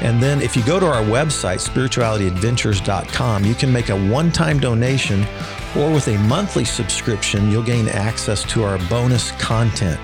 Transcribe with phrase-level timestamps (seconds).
[0.00, 4.58] And then if you go to our website, spiritualityadventures.com, you can make a one time
[4.58, 5.26] donation
[5.76, 10.00] or with a monthly subscription, you'll gain access to our bonus content.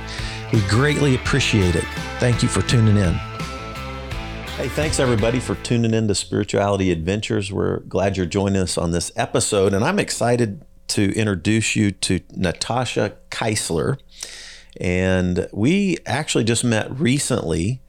[0.52, 1.84] We greatly appreciate it.
[2.18, 3.14] Thank you for tuning in.
[4.56, 7.52] Hey, thanks everybody for tuning in to Spirituality Adventures.
[7.52, 12.20] We're glad you're joining us on this episode, and I'm excited to introduce you to
[12.34, 13.98] Natasha Kisler.
[14.80, 17.80] And we actually just met recently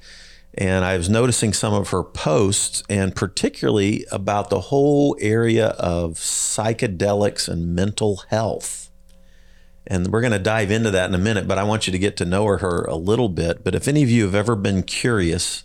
[0.57, 6.13] and I was noticing some of her posts, and particularly about the whole area of
[6.13, 8.89] psychedelics and mental health.
[9.85, 11.99] And we're going to dive into that in a minute, but I want you to
[11.99, 13.63] get to know her a little bit.
[13.63, 15.63] But if any of you have ever been curious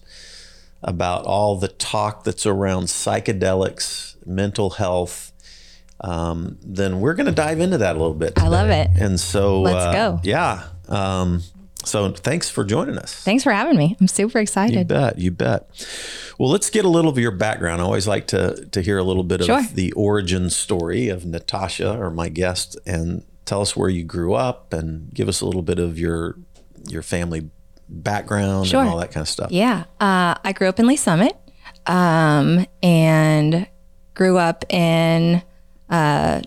[0.82, 5.32] about all the talk that's around psychedelics, mental health,
[6.02, 8.34] um, then we're going to dive into that a little bit.
[8.34, 8.46] Today.
[8.46, 8.90] I love it.
[8.98, 10.20] And so, let's uh, go.
[10.22, 10.68] Yeah.
[10.88, 11.42] Um,
[11.84, 13.14] so thanks for joining us.
[13.14, 13.96] Thanks for having me.
[14.00, 14.78] I'm super excited.
[14.78, 15.18] You bet.
[15.18, 15.68] You bet.
[16.38, 17.80] Well, let's get a little of your background.
[17.80, 19.58] I always like to to hear a little bit sure.
[19.58, 24.34] of the origin story of Natasha or my guest and tell us where you grew
[24.34, 26.36] up and give us a little bit of your
[26.88, 27.50] your family
[27.88, 28.80] background sure.
[28.80, 29.50] and all that kind of stuff.
[29.50, 29.84] Yeah.
[30.00, 31.36] Uh, I grew up in Lee Summit
[31.86, 33.66] um, and
[34.14, 35.42] grew up in
[35.90, 36.40] uh,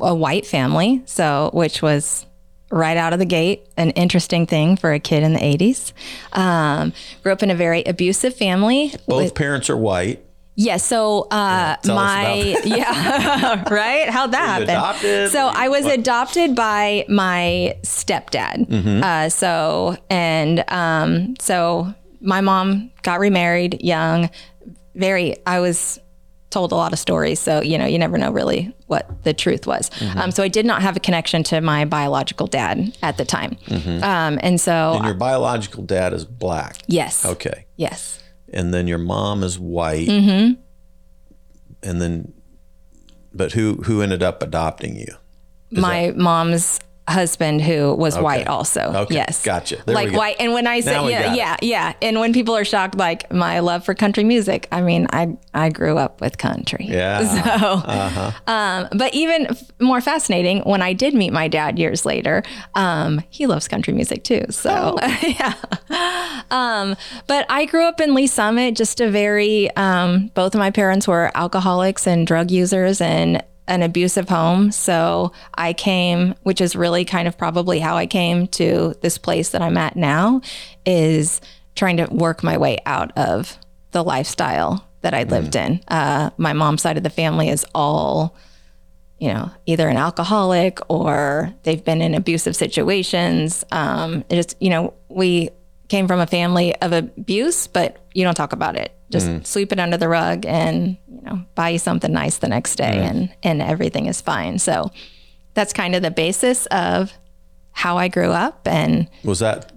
[0.00, 2.26] a white family, so which was
[2.70, 5.92] right out of the gate, an interesting thing for a kid in the 80s.
[6.32, 8.94] Um, grew up in a very abusive family.
[9.06, 10.24] Both with, parents are white.
[10.54, 14.08] Yeah, so uh, yeah, my yeah, right?
[14.08, 14.70] How'd that happen?
[14.70, 15.30] Adopted?
[15.30, 16.00] So I was what?
[16.00, 18.66] adopted by my stepdad.
[18.66, 19.04] Mm-hmm.
[19.04, 24.30] Uh, so and um, so my mom got remarried young.
[24.96, 26.00] Very, I was
[26.50, 27.38] told a lot of stories.
[27.38, 29.90] So, you know, you never know really what the truth was.
[29.90, 30.18] Mm-hmm.
[30.18, 33.56] Um, so I did not have a connection to my biological dad at the time.
[33.66, 34.02] Mm-hmm.
[34.02, 34.94] Um, and so.
[34.94, 36.78] And your biological dad is black?
[36.86, 37.26] Yes.
[37.26, 37.66] Okay.
[37.76, 38.22] Yes.
[38.52, 40.08] And then your mom is white.
[40.08, 40.60] Mm-hmm.
[41.82, 42.32] And then,
[43.32, 45.14] but who, who ended up adopting you?
[45.70, 48.22] Is my that- mom's husband who was okay.
[48.22, 48.80] white also.
[48.80, 49.14] Okay.
[49.14, 49.42] Yes.
[49.42, 49.82] Gotcha.
[49.84, 50.36] There like white.
[50.38, 51.62] And when I say yeah, yeah, it.
[51.62, 51.92] yeah.
[52.02, 55.70] And when people are shocked like my love for country music, I mean, I I
[55.70, 56.86] grew up with country.
[56.88, 57.18] Yeah.
[57.38, 58.32] So uh-huh.
[58.46, 59.48] um, but even
[59.80, 62.42] more fascinating, when I did meet my dad years later,
[62.74, 64.44] um, he loves country music too.
[64.50, 65.18] So oh.
[65.22, 65.54] yeah.
[66.50, 66.96] Um,
[67.26, 71.06] but I grew up in Lee Summit, just a very um, both of my parents
[71.06, 74.72] were alcoholics and drug users and an abusive home.
[74.72, 79.50] So I came, which is really kind of probably how I came to this place
[79.50, 80.40] that I'm at now,
[80.84, 81.40] is
[81.76, 83.56] trying to work my way out of
[83.92, 85.66] the lifestyle that I lived mm.
[85.66, 85.80] in.
[85.88, 88.34] Uh, my mom's side of the family is all,
[89.18, 93.64] you know, either an alcoholic or they've been in abusive situations.
[93.70, 95.50] Um, just, you know, we
[95.88, 98.92] came from a family of abuse, but you don't talk about it.
[99.10, 99.46] Just mm.
[99.46, 103.06] sweep it under the rug and, you know, buy you something nice the next day
[103.06, 104.58] and and everything is fine.
[104.58, 104.90] So
[105.54, 107.12] that's kind of the basis of
[107.72, 109.72] how I grew up and Was that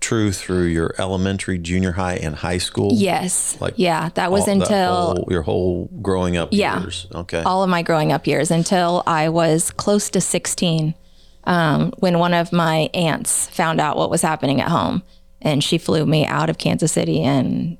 [0.00, 2.90] true through your elementary, junior high and high school?
[2.92, 3.58] Yes.
[3.60, 7.06] Like Yeah, that was all, until whole, your whole growing up yeah, years.
[7.14, 7.42] Okay.
[7.42, 10.94] All of my growing up years until I was close to 16.
[11.44, 15.02] Um, when one of my aunts found out what was happening at home
[15.40, 17.78] and she flew me out of Kansas City and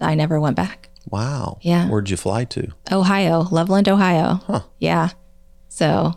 [0.00, 0.88] I never went back.
[1.10, 1.58] Wow.
[1.62, 1.88] Yeah.
[1.88, 2.68] Where'd you fly to?
[2.90, 4.40] Ohio, Loveland, Ohio.
[4.46, 4.60] Huh.
[4.78, 5.10] Yeah.
[5.68, 6.14] So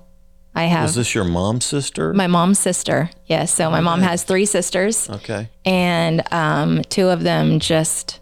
[0.55, 0.89] I have.
[0.89, 2.13] Is this your mom's sister?
[2.13, 3.09] My mom's sister.
[3.25, 3.53] Yes.
[3.53, 5.09] So my mom has three sisters.
[5.09, 5.49] Okay.
[5.65, 8.19] And um, two of them just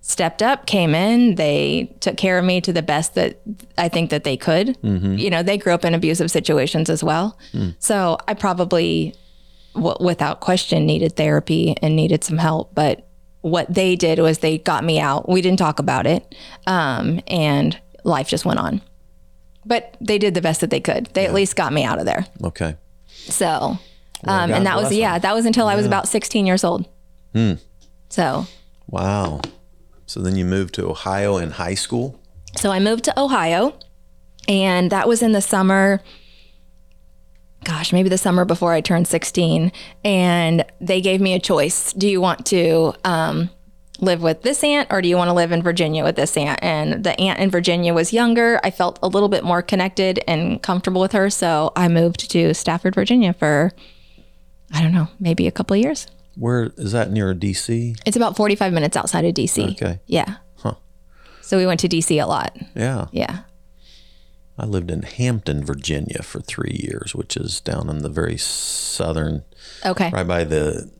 [0.00, 1.36] stepped up, came in.
[1.36, 3.40] They took care of me to the best that
[3.78, 4.80] I think that they could.
[4.82, 5.14] Mm-hmm.
[5.14, 7.38] You know, they grew up in abusive situations as well.
[7.52, 7.76] Mm.
[7.78, 9.14] So I probably
[9.74, 12.74] w- without question needed therapy and needed some help.
[12.74, 13.06] But
[13.42, 15.28] what they did was they got me out.
[15.28, 16.34] We didn't talk about it,
[16.66, 18.80] um, and life just went on.
[19.64, 21.06] But they did the best that they could.
[21.12, 21.28] They yeah.
[21.28, 22.26] at least got me out of there.
[22.42, 22.76] Okay.
[23.06, 23.78] So, um,
[24.24, 25.72] well, and that was yeah, that was until yeah.
[25.72, 26.88] I was about 16 years old.
[27.34, 27.54] Hmm.
[28.08, 28.46] So.
[28.88, 29.40] Wow.
[30.06, 32.20] So then you moved to Ohio in high school.
[32.56, 33.74] So I moved to Ohio,
[34.46, 36.00] and that was in the summer
[37.64, 39.72] gosh, maybe the summer before I turned 16.
[40.04, 41.92] And they gave me a choice.
[41.92, 43.50] Do you want to um,
[44.00, 46.58] live with this aunt or do you want to live in Virginia with this aunt?
[46.62, 48.60] And the aunt in Virginia was younger.
[48.64, 51.30] I felt a little bit more connected and comfortable with her.
[51.30, 53.72] So I moved to Stafford, Virginia for,
[54.72, 56.06] I don't know, maybe a couple of years.
[56.36, 57.96] Where is that near DC?
[58.06, 59.72] It's about 45 minutes outside of DC.
[59.72, 60.00] Okay.
[60.06, 60.36] Yeah.
[60.56, 60.74] Huh.
[61.42, 62.56] So we went to DC a lot.
[62.74, 63.06] Yeah.
[63.12, 63.40] Yeah.
[64.58, 69.44] I lived in Hampton, Virginia for three years, which is down in the very southern,
[69.84, 70.10] Okay.
[70.10, 70.90] right by the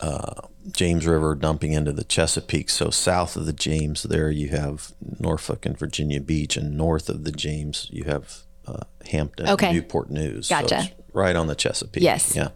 [0.00, 2.70] uh, James River dumping into the Chesapeake.
[2.70, 7.24] So south of the James, there you have Norfolk and Virginia Beach, and north of
[7.24, 8.80] the James, you have uh,
[9.10, 9.72] Hampton, Okay.
[9.72, 10.48] Newport News.
[10.48, 10.78] So Gotcha.
[10.84, 12.02] it's right on the Chesapeake.
[12.02, 12.34] Yes.
[12.34, 12.48] Yeah.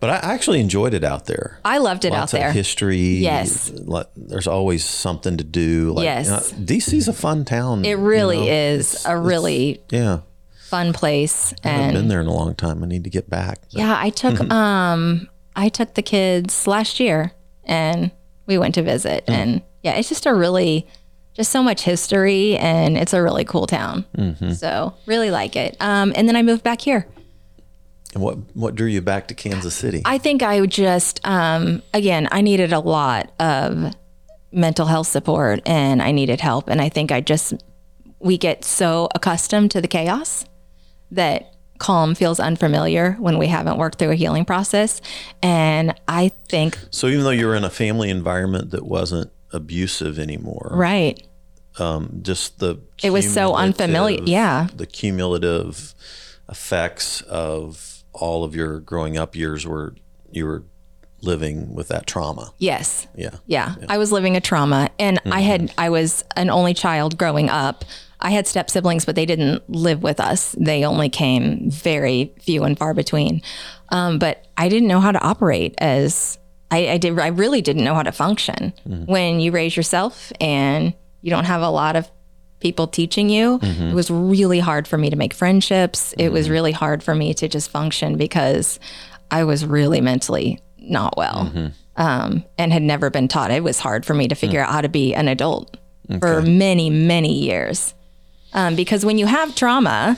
[0.00, 1.58] But I actually enjoyed it out there.
[1.64, 2.48] I loved it Lots out there.
[2.48, 2.98] of history.
[3.18, 3.70] Yes.
[4.16, 5.92] There's always something to do.
[5.92, 6.24] Like, Yes.
[6.26, 7.84] you know, DC's a fun town.
[7.84, 10.20] It really is a really Yeah.
[10.68, 11.52] fun place.
[11.64, 12.82] I haven't And been there in a long time.
[12.82, 13.60] I need to get back.
[13.70, 17.32] yeah, I took um I took the kids last year
[17.64, 18.10] and
[18.46, 20.86] we went to visit and yeah, it's just a really
[21.34, 24.04] just so much history and it's a really cool town.
[24.54, 25.76] So really like it.
[25.80, 27.06] Um, and then I moved back here.
[28.14, 30.02] And what what drew you back to Kansas City?
[30.04, 33.94] I think I just, um, again, I needed a lot of
[34.52, 36.68] mental health support and I needed help.
[36.68, 37.54] And I think I just,
[38.18, 40.44] we get so accustomed to the chaos
[41.12, 45.00] that calm feels unfamiliar when we haven't worked through a healing process.
[45.42, 50.18] And I think, so even though you were in a family environment that wasn't abusive
[50.18, 51.26] anymore, right.
[52.22, 54.20] just the It was so unfamiliar.
[54.24, 54.66] Yeah.
[54.74, 55.94] the cumulative
[56.48, 59.94] effects of all of your growing up years were
[60.30, 60.62] you were
[61.22, 62.52] living with that trauma.
[62.58, 63.06] Yes.
[63.14, 63.30] Yeah.
[63.46, 65.42] Yeah, I was living a trauma and I Mm-hmm.
[65.42, 67.84] had I was an only child growing up.
[68.20, 70.54] I had step siblings, but they didn't live with us.
[70.58, 73.40] They only came very few and far between.
[73.90, 76.38] Um, but I didn't know how to operate as
[76.70, 77.18] I, I did.
[77.18, 79.04] I really didn't know how to function Mm-hmm.
[79.10, 82.10] when you raise yourself and you don't have a lot of
[82.60, 83.58] people teaching you.
[83.62, 86.14] It was really hard for me to make friendships.
[86.18, 88.78] It was really hard for me to just function because
[89.30, 91.50] I was really mentally not well
[91.96, 93.50] um, and had never been taught.
[93.50, 95.76] It was hard for me to figure out how to be an adult
[96.20, 97.94] for many, many years.
[98.52, 100.16] Um, because when you have trauma,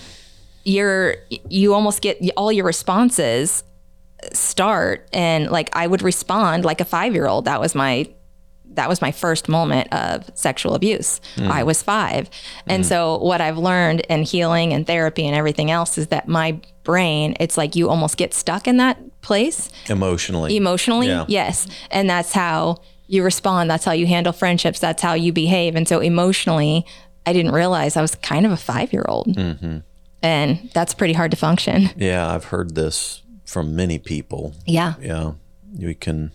[0.64, 1.16] you're
[1.50, 3.64] you almost get all your responses
[4.32, 7.44] start and like I would respond like a five year old.
[7.44, 8.08] That was my
[8.74, 11.20] that was my first moment of sexual abuse.
[11.38, 12.28] I was five.
[12.66, 16.60] And so what I've learned in healing and therapy and everything else is that my
[16.84, 20.56] brain, it's like you almost get stuck in that place Emotionally.
[20.56, 21.24] emotionally Yeah.
[21.28, 25.76] yes and that's how you respond that's how you handle friendships that's how you behave
[25.76, 26.84] and so emotionally
[27.24, 29.78] i didn't realize i was kind of a five year old Mm-hmm.
[30.24, 34.54] and that's pretty hard to function yeah, I've heard this from many people.
[34.66, 35.32] yeah Yeah.
[35.78, 36.32] We can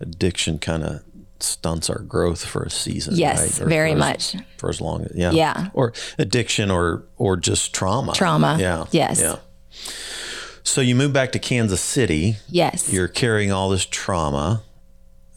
[0.00, 1.02] addiction kind of
[1.44, 3.14] stunts our growth for a season.
[3.16, 3.68] yes right?
[3.68, 5.68] Very for as- much for as long as yeah Yeah.
[5.74, 8.56] or addiction or or just trauma Trauma.
[8.60, 9.20] yeah Yes.
[9.20, 9.36] yeah
[10.62, 14.62] so you move back to Kansas City yes you're carrying all this trauma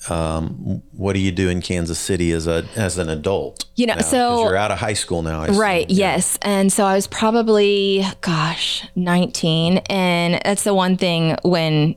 [0.10, 3.96] um, what do you do in Kansas City as a as an adult You know,
[3.96, 4.02] now?
[4.02, 5.58] so- you're out of high school now I assume.
[5.60, 6.38] Right, yes.
[6.44, 9.80] And so I was probably, gosh, 19.
[9.90, 11.96] And that's the one thing when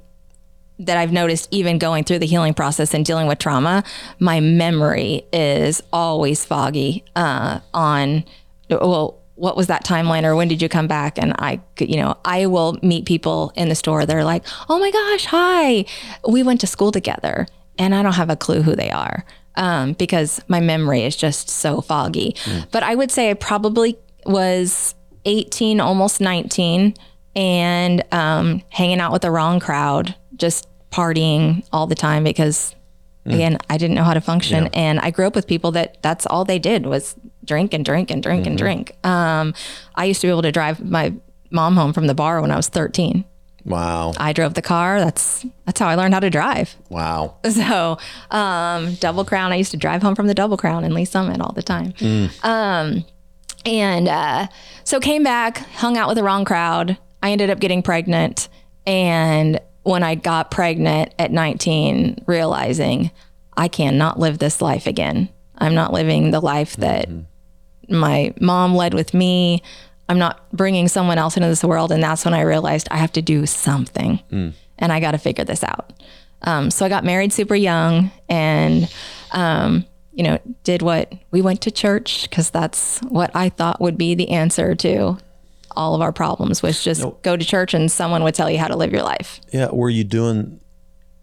[0.81, 3.85] that I've noticed, even going through the healing process and dealing with trauma,
[4.19, 8.25] my memory is always foggy uh, on,
[8.69, 11.19] well, what was that timeline or when did you come back?
[11.19, 14.05] And I you know, I will meet people in the store.
[14.05, 15.87] They're like, oh my gosh, hi.
[16.29, 17.47] We went to school together
[17.79, 19.25] and I don't have a clue who they are
[19.57, 22.37] um, because my memory is just so foggy.
[22.71, 24.95] But I would say I probably was
[25.25, 26.95] 18, almost 19,
[27.37, 32.75] and um, hanging out with the wrong crowd, just partying all the time because.
[33.27, 36.25] Again, I didn't know how to function, and I grew up with people that that's
[36.27, 38.97] all they did was drink and drink and drink and drink.
[39.07, 39.55] Um,
[39.95, 41.13] I used to be able to drive my
[41.51, 43.25] mom home from the bar when I was 13.
[43.67, 44.99] wow I drove the car.
[45.01, 46.75] That's that's how I learned how to drive.
[46.89, 47.99] wow So,
[48.31, 49.53] um, Double Crown.
[49.53, 51.93] I used to drive home from the Double Crown in Lee Summit all the time.
[52.43, 53.05] Um,
[53.67, 54.49] and uh,
[54.83, 56.97] so came back, hung out with the wrong crowd.
[57.23, 58.49] I ended up getting pregnant,
[58.87, 63.11] and when I got pregnant at 19, realizing
[63.57, 65.29] I cannot live this life again.
[65.59, 67.09] I'm not living the life that
[67.89, 69.63] my mom led with me.
[70.09, 71.93] I'm not bringing someone else into this world.
[71.93, 74.21] And that's when I realized I have to do something
[74.79, 75.93] and I got to figure this out.
[76.43, 78.91] Um, so I got married super young and,
[79.33, 83.99] um, you know, did what we went to church because that's what I thought would
[83.99, 85.19] be the answer to
[85.77, 88.69] all of our problems was just go to church and someone would tell you how
[88.69, 89.41] to live your life.
[89.53, 90.61] yeah were you doing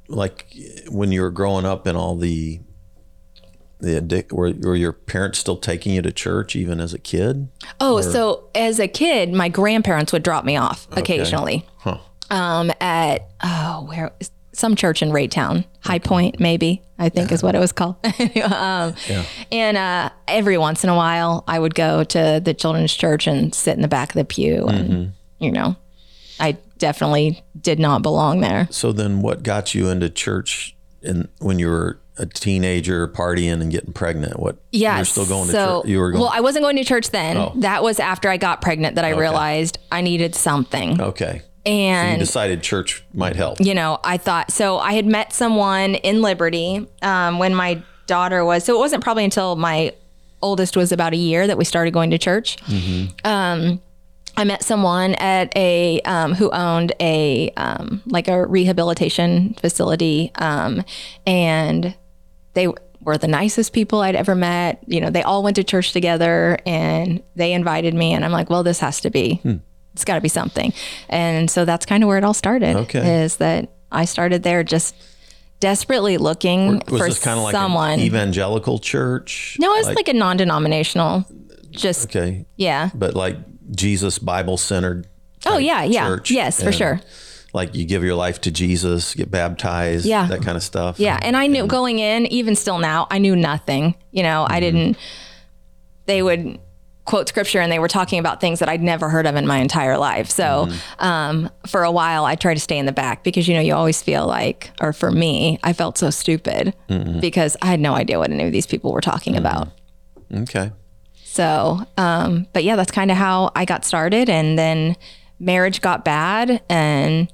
[0.07, 0.55] like
[0.89, 2.59] when you were growing up in all the
[3.79, 7.49] the addict were, were your parents still taking you to church even as a kid?
[7.79, 11.65] Oh, so as a kid, my grandparents would drop me off occasionally.
[11.77, 11.99] Huh.
[12.29, 14.13] Um, at oh, where
[14.57, 17.95] some church in Raytown, High Point, maybe I think is what it was called.
[18.51, 18.95] um,
[19.51, 23.53] And uh, every once in a while, I would go to the children's church and
[23.53, 25.75] sit in the back of the pew, and you know,
[26.39, 28.67] I definitely did not belong there.
[28.71, 30.75] So then, what got you into church?
[31.03, 34.57] And when you were a teenager, partying and getting pregnant, what?
[34.71, 35.89] Yeah, you were still going to so, church.
[35.89, 36.21] You were going.
[36.21, 37.37] Well, I wasn't going to church then.
[37.37, 37.53] Oh.
[37.57, 40.99] That was after I got pregnant that I realized I needed something.
[40.99, 41.43] okay.
[41.67, 43.59] You And decided church might help.
[43.59, 44.77] you know, I thought so.
[44.77, 48.63] I had met someone in Liberty um, when my daughter was.
[48.63, 49.93] So it wasn't probably until my
[50.41, 52.57] oldest was about a year that we started going to church.
[53.25, 53.81] Um,
[54.37, 60.83] I met someone at a um, who owned a um, like a rehabilitation facility, um,
[61.25, 61.95] and
[62.53, 62.67] they
[63.01, 64.83] were the nicest people I'd ever met.
[64.85, 68.49] You know, they all went to church together, and they invited me, and I'm like,
[68.49, 69.41] well, this has to be.
[69.97, 70.73] It's got to be something,
[71.09, 72.75] and so that's kind of where it all started.
[72.75, 73.23] Okay.
[73.23, 74.93] is that I started there just
[75.59, 77.93] desperately looking Was for this kind of like someone.
[77.93, 79.57] an evangelical church?
[79.59, 81.25] no, it's like, a non-denominational.
[81.71, 82.91] Just okay, yeah.
[82.93, 83.37] but like
[83.71, 85.07] Jesus Bible centered.
[85.47, 86.07] Oh yeah, yeah.
[86.07, 87.01] church Yes, for sure.
[87.53, 90.27] Like you give your life to Jesus, get baptized, Yeah.
[90.27, 90.99] that kind of stuff.
[90.99, 93.95] Yeah, and I knew going in, even still now, I knew nothing.
[94.11, 94.59] You know, I mm-hmm.
[94.59, 94.97] didn't.
[96.05, 96.59] They would
[97.07, 99.57] quote scripture, and they were talking about things that I'd never heard of in my
[99.57, 100.29] entire life.
[100.29, 103.61] So, um, for a while, I tried to stay in the back because you know
[103.61, 106.75] you always feel like, or for me, I felt so stupid
[107.19, 109.69] because I had no idea what any of these people were talking about.
[110.31, 110.71] Okay.
[111.23, 114.29] So, um, but yeah, that's kind of how I got started.
[114.29, 114.95] And then
[115.39, 117.31] marriage got bad, and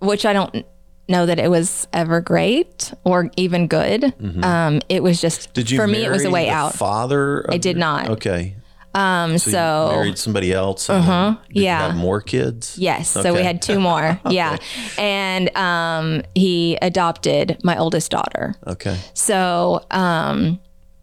[0.00, 0.64] which I don't
[1.08, 4.14] know that it was ever great or even good.
[4.42, 5.52] Um, it was just, Mm-hmm.
[5.52, 6.74] Did you for me, it was a way out.
[6.74, 7.44] Father.
[7.52, 8.08] I did not.
[8.08, 8.56] Okay.
[8.94, 10.88] Um, So, so, married somebody else.
[10.88, 11.36] Uh-huh.
[11.50, 11.88] Yeah.
[11.88, 12.78] Have more kids.
[12.78, 14.20] yes, so we had two more.
[14.30, 14.56] Yeah.
[14.98, 18.54] And um, he adopted my oldest daughter.
[18.66, 18.96] Okay.
[19.14, 20.60] So, um,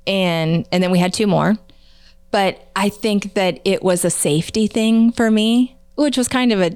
[0.08, 1.56] and and then we had two more,
[2.32, 6.62] but I think that it was a safety thing for me, which was kind of
[6.62, 6.72] a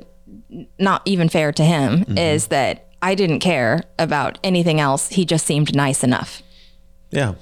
[0.80, 2.04] not even fair to him.
[2.18, 5.10] Is that I didn't care about anything else.
[5.10, 6.42] He just seemed nice enough,
[7.12, 7.34] Yeah.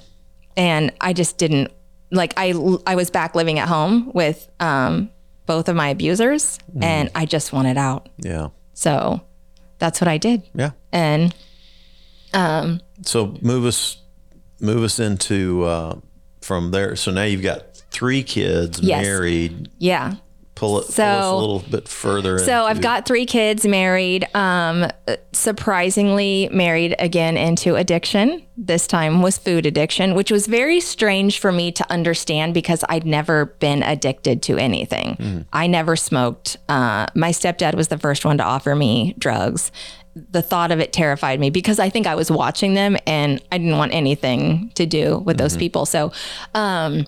[0.56, 1.70] and I just didn't
[2.10, 2.34] like.
[2.36, 2.54] I
[2.86, 5.10] I was back living at home with um,
[5.46, 8.08] both of my abusers, and I just wanted out.
[8.18, 8.48] Yeah.
[8.74, 9.20] So
[9.78, 10.70] that's what I did, Yeah.
[10.92, 11.34] and
[12.32, 12.80] um.
[13.02, 13.98] So move us,
[14.60, 15.96] move us into uh,
[16.40, 16.96] from there.
[16.96, 19.02] So now you've got three kids, Yes.
[19.04, 19.70] married.
[19.78, 20.14] yeah.
[20.54, 20.82] Pull it.
[20.82, 22.38] pull us So- a little bit further.
[22.38, 24.86] So I've got three kids married, um,
[25.32, 28.42] surprisingly married again into addiction.
[28.56, 33.04] This time was food addiction, which was very strange for me to understand because I'd
[33.06, 35.46] never been addicted to anything.
[35.52, 36.56] I never smoked.
[36.68, 39.70] Uh, my stepdad was the first one to offer me drugs.
[40.30, 43.58] The thought of it terrified me because I think I was watching them and I
[43.58, 45.86] didn't want anything to do with those people.
[45.86, 46.12] So,
[46.54, 47.06] um,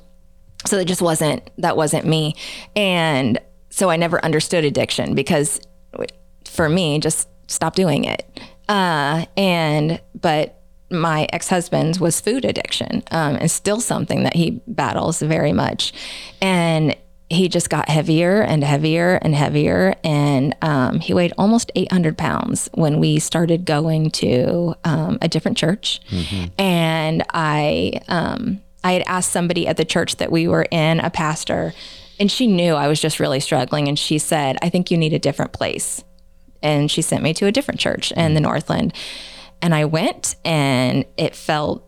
[0.64, 2.34] so it just wasn't that wasn't me.
[2.74, 3.38] And
[3.70, 5.60] so i never understood addiction because
[6.46, 8.24] for me just stop doing it.
[8.68, 10.60] Uh, and but
[10.90, 15.92] my ex-husband was food addiction um, and still something that he battles very much.
[16.40, 16.96] And
[17.28, 19.96] he just got heavier and heavier and heavier.
[20.04, 25.56] And um, he weighed almost 800 pounds when we started going to um, a different
[25.58, 26.00] church.
[26.56, 31.10] And i um, I had asked somebody at the church that we were in, a
[31.10, 31.74] pastor,
[32.20, 33.88] and she knew I was just really struggling.
[33.88, 36.04] And she said, I think you need a different place.
[36.62, 38.94] And she sent me to a different church in the Northland.
[39.60, 41.84] And I went, and it felt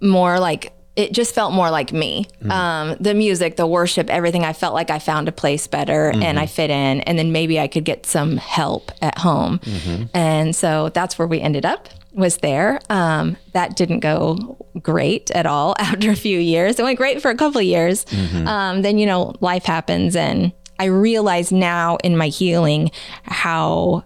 [0.00, 2.24] more like, it just felt more like me.
[2.38, 2.50] Mm-hmm.
[2.50, 4.42] Um, the music, the worship, everything.
[4.42, 6.54] I felt like I found a place better and I mm-hmm.
[6.54, 7.00] fit in.
[7.02, 9.58] And then maybe I could get some help at home.
[9.58, 10.04] Mm-hmm.
[10.14, 12.78] And so that's where we ended up was there.
[12.90, 16.78] Um, that didn't go great at all after a few years.
[16.78, 18.04] It went great for a couple of years.
[18.46, 20.14] Um, then, you know, life happens.
[20.16, 22.90] And I realize now in my healing
[23.24, 24.04] how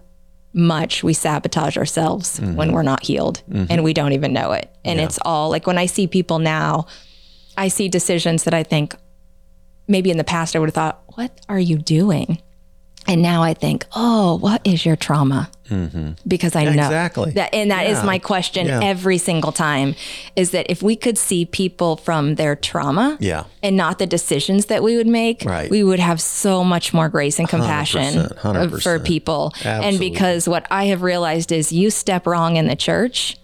[0.53, 4.69] much we sabotage ourselves when we're not healed and we don't even know it.
[4.85, 6.87] And it's all like when I see people now,
[7.57, 8.95] I see decisions that I think
[9.87, 12.41] maybe in the past I would have thought, what are you doing?
[13.07, 15.49] And now I think, oh, what is your trauma?
[16.25, 17.31] Because I know exactly.
[17.31, 18.03] that, and that is Yeah.
[18.05, 18.79] my question Yeah.
[18.81, 19.95] every single time:
[20.37, 23.43] is that if we could see people from their trauma, Yeah.
[23.61, 25.69] and not the decisions that we would make, Right.
[25.69, 29.53] we would have so much more grace and compassion 100%, for people.
[29.65, 33.35] And because what I have realized is, you step wrong in the church,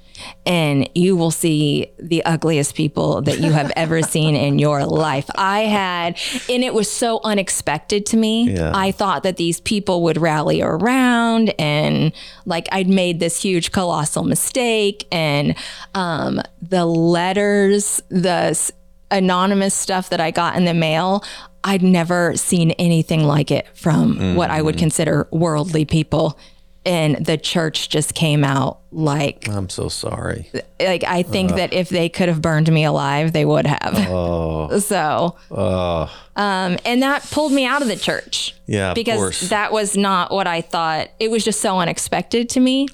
[0.45, 5.29] and you will see the ugliest people that you have ever seen in your life.
[5.35, 6.17] I had,
[6.49, 8.51] and it was so unexpected to me.
[8.51, 8.71] Yeah.
[8.75, 12.11] I thought that these people would rally around and
[12.45, 15.55] like I'd made this huge colossal mistake and
[15.95, 18.71] um, the letters, the s-
[19.11, 21.23] anonymous stuff that I got in the mail,
[21.63, 26.37] I'd never seen anything like it from what I would consider worldly people.
[26.85, 30.49] And the church just came out like I'm so sorry.
[30.81, 33.93] like I think that if they could have burned me alive, they would have.
[34.09, 34.77] Oh.
[34.79, 36.11] So, Oh.
[36.35, 38.53] um, and that pulled me out of the church.
[38.65, 41.09] Yeah, because that was not what I thought.
[41.19, 42.87] It was just so unexpected to me.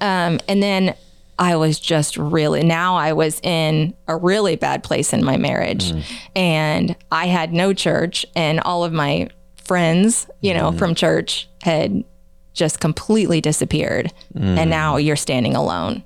[0.00, 0.94] Um, and then
[1.38, 5.90] I was just really now I was in a really bad place in my marriage,
[5.92, 6.02] Mm.
[6.36, 9.28] and I had no church, and all of my
[9.64, 10.78] friends, you know, Mm-hmm.
[10.78, 12.04] from church had
[12.54, 14.56] just completely disappeared, Mm.
[14.58, 16.02] and now you're standing alone.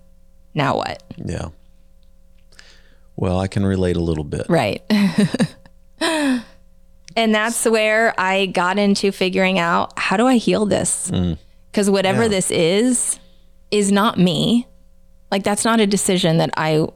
[0.55, 1.03] Now what?
[1.25, 1.49] Yeah.
[3.17, 4.47] Well, I can relate a little bit.
[4.49, 4.83] Right.
[6.01, 11.11] and that's where I got into figuring out how do I heal this?
[11.71, 12.29] Because whatever Yeah.
[12.29, 13.19] this is,
[13.71, 14.67] is not me.
[15.31, 16.87] Like, that's not a decision that I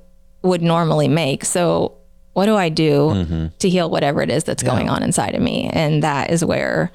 [0.42, 1.44] would normally make.
[1.44, 1.98] So,
[2.32, 5.68] what do I do to heal whatever it is that's going on inside of me?
[5.72, 6.90] And that is where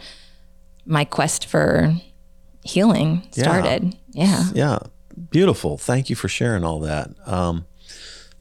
[0.85, 1.93] my quest for
[2.67, 3.95] healing started.
[4.11, 4.43] Yeah.
[4.53, 4.79] Yeah.
[5.31, 5.77] Beautiful.
[5.77, 7.09] Thank you for sharing all that.
[7.25, 7.65] Um,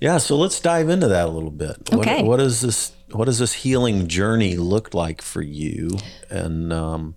[0.01, 0.19] yeah.
[0.19, 1.77] So let's dive into that a little bit.
[1.91, 2.23] What, Okay.
[2.23, 5.91] What does this What does this healing journey look like for you,
[6.29, 7.15] and um,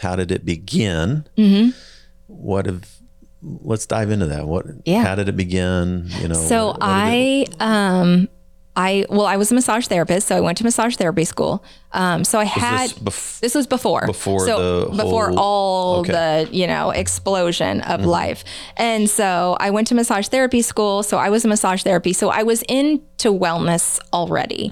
[0.00, 1.26] how did it begin?
[1.36, 1.70] Mm-hmm.
[2.28, 2.88] What have
[3.42, 4.46] Let's dive into that.
[4.46, 4.66] What?
[4.84, 5.02] Yeah.
[5.04, 6.06] How did it begin?
[6.20, 6.34] You know.
[6.34, 8.28] So what- what it- I, um,
[8.74, 11.62] I well, I was a massage therapist, so I went to massage therapy school.
[11.92, 15.96] Um, so I had this bef- this was before Before so the before whole- all
[16.00, 16.12] okay.
[16.12, 18.44] the you know explosion of life,
[18.78, 21.02] and so I went to massage therapy school.
[21.02, 24.70] So I was a massage therapy, so I was into wellness already,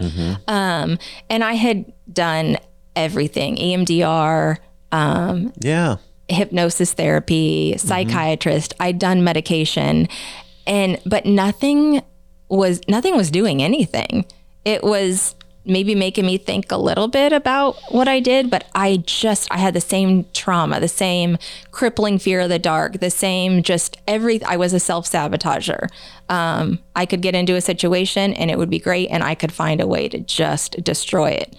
[0.48, 2.56] um, and I had done
[2.96, 4.56] everything EMDR.
[4.92, 5.96] Um, yeah.
[6.28, 8.72] hypnosis therapy, psychiatrist.
[8.80, 10.08] I'd done medication
[10.66, 12.02] and but nothing
[12.50, 14.24] was nothing was doing anything.
[14.64, 15.34] It was
[15.64, 19.58] maybe making me think a little bit about what I did, but I just I
[19.58, 21.38] had the same trauma, the same
[21.70, 25.88] crippling fear of the dark, the same just every I was a self-sabotager.
[26.28, 29.52] Um, I could get into a situation and it would be great and I could
[29.52, 31.54] find a way to just destroy it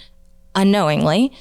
[0.55, 1.31] unknowingly.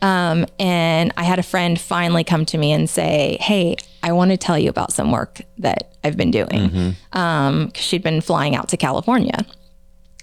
[0.00, 4.30] Um, and I had a friend finally come to me and say, Hey, I want
[4.30, 6.94] to tell you about some work that I've been doing.
[7.12, 9.44] Um, 'cause she'd been flying out to California.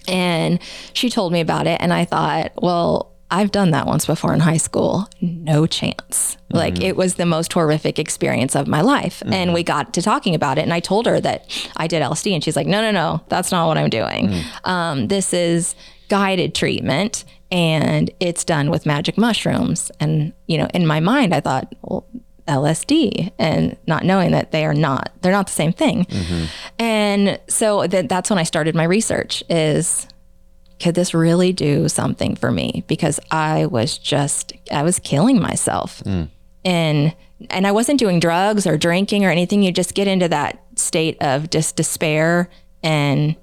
[0.08, 0.58] And
[0.92, 1.78] she told me about it.
[1.80, 5.08] And I thought, well, I've done that once before in high school.
[5.20, 6.36] No chance.
[6.52, 9.20] Like it was the most horrific experience of my life.
[9.26, 10.62] And we got to talking about it.
[10.62, 11.44] And I told her that
[11.76, 12.32] I did LSD.
[12.34, 14.32] And she's like, no, no, no, that's not what I'm doing.
[14.64, 15.74] Um, this is
[16.08, 19.90] guided treatment and it's done with magic mushrooms.
[20.00, 22.06] And, you know, in my mind, I thought, well,
[22.48, 26.04] LSD and not knowing that they are not, they're not the same thing.
[26.04, 26.44] Mm-hmm.
[26.78, 30.06] And so that that's when I started my research is
[30.78, 32.84] could this really do something for me?
[32.86, 36.02] Because I was just, I was killing myself.
[36.04, 36.28] Mm.
[36.64, 37.16] And,
[37.50, 39.62] and I wasn't doing drugs or drinking or anything.
[39.62, 42.50] You just get into that state of just despair
[42.82, 43.36] and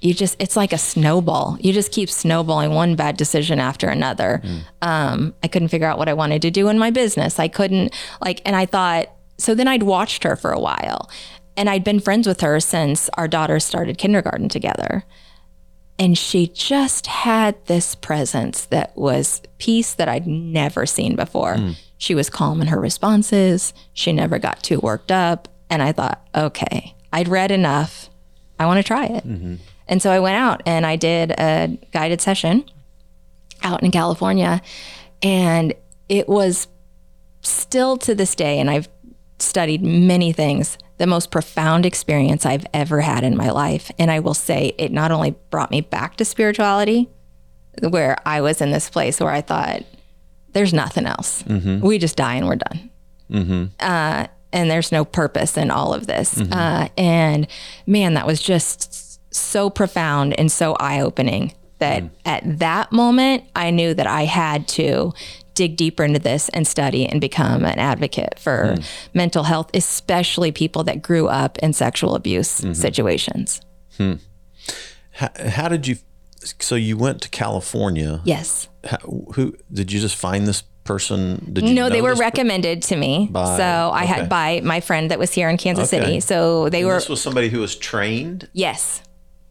[0.00, 1.58] you just, it's like a snowball.
[1.60, 4.40] You just keep snowballing one bad decision after another.
[4.42, 4.60] Mm.
[4.82, 7.38] Um, I couldn't figure out what I wanted to do in my business.
[7.38, 11.10] I couldn't like, and I thought, so then I'd watched her for a while
[11.56, 15.04] and I'd been friends with her since our daughters started kindergarten together
[16.00, 21.56] and she just had this presence that was peace that I'd never seen before.
[21.56, 21.76] Mm.
[21.98, 23.74] She was calm in her responses.
[23.92, 25.46] She never got too worked up.
[25.68, 28.08] And I thought, okay, I'd read enough.
[28.58, 29.28] I want to try it.
[29.28, 29.56] Mm-hmm.
[29.90, 32.64] And so I went out and I did a guided session
[33.62, 34.62] out in California.
[35.22, 35.74] And
[36.08, 36.68] it was
[37.42, 38.88] still to this day, and I've
[39.38, 43.90] studied many things, the most profound experience I've ever had in my life.
[43.98, 47.08] And I will say it not only brought me back to spirituality,
[47.82, 49.82] where I was in this place where I thought,
[50.52, 51.44] there's nothing else.
[51.80, 52.90] We just die and we're done.
[53.78, 56.38] Uh, and there's no purpose in all of this.
[56.40, 57.46] Uh, and
[57.86, 62.08] man, that was just so profound and so eye opening that hmm.
[62.24, 65.12] at that moment, I knew that I had to
[65.54, 68.82] dig deeper into this and study and become an advocate for hmm.
[69.12, 72.72] mental health, especially people that grew up in sexual abuse mm-hmm.
[72.72, 73.60] situations.
[73.96, 74.14] Hmm.
[75.12, 75.96] How, how did you?
[76.60, 78.22] So you went to California.
[78.24, 78.68] Yes.
[78.84, 78.98] How,
[79.34, 81.50] who did you just find this person?
[81.52, 83.28] Did you No, they were this per- recommended to me.
[83.30, 84.06] By- so I okay.
[84.06, 86.02] had by my friend that was here in Kansas Okay.
[86.02, 86.20] City.
[86.20, 88.48] So they and were This was somebody who was trained.
[88.52, 89.02] yes.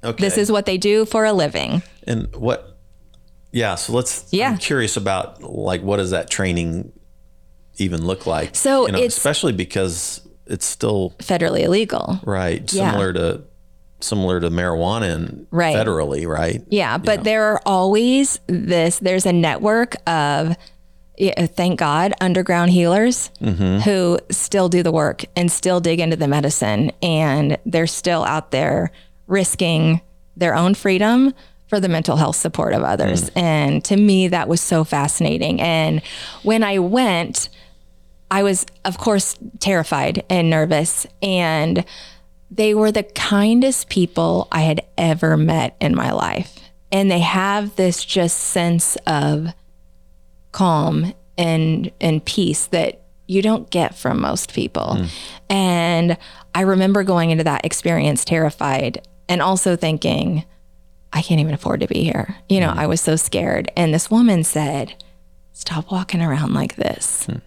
[0.04, 0.22] Okay.
[0.24, 1.82] This is what they do for a living.
[2.08, 2.78] and what?
[3.52, 3.76] Yeah.
[3.76, 4.26] So let's.
[4.32, 4.52] Yeah.
[4.52, 6.92] I'm curious about like what does that training
[7.78, 8.56] even look like?
[8.56, 12.20] So you know, it's- especially because it's still Federally illegal.
[12.24, 12.92] right Yeah.
[12.92, 13.42] similar to
[14.02, 15.76] similar to marijuana and Right.
[15.76, 16.62] federally, right?
[16.70, 18.98] Yeah, but there are always this.
[19.00, 20.56] There's a network of,
[21.22, 23.80] uh, thank God, underground healers mm-hmm.
[23.80, 28.52] who still do the work and still dig into the medicine, and they're still out
[28.52, 28.92] there
[29.30, 30.02] risking
[30.36, 31.34] their own freedom
[31.68, 33.30] for the mental health support of others.
[33.30, 33.42] Mm.
[33.42, 35.62] And to me, that was so fascinating.
[35.62, 36.02] And
[36.44, 37.50] when I went,
[38.32, 41.06] I was, of course, terrified and nervous.
[41.22, 41.86] And
[42.50, 46.58] they were the kindest people I had ever met in my life.
[46.92, 49.54] And they have this just sense of
[50.52, 54.98] calm and and peace that you don't get from most people.
[54.98, 55.10] Mm.
[55.52, 56.18] And
[56.56, 60.44] I remember going into that experience terrified and also thinking,
[61.14, 62.36] I can't even afford to be here.
[62.50, 62.80] You know, mm-hmm.
[62.80, 63.72] I was so scared.
[63.78, 65.02] And this woman said,
[65.54, 67.38] Stop walking around like this hmm.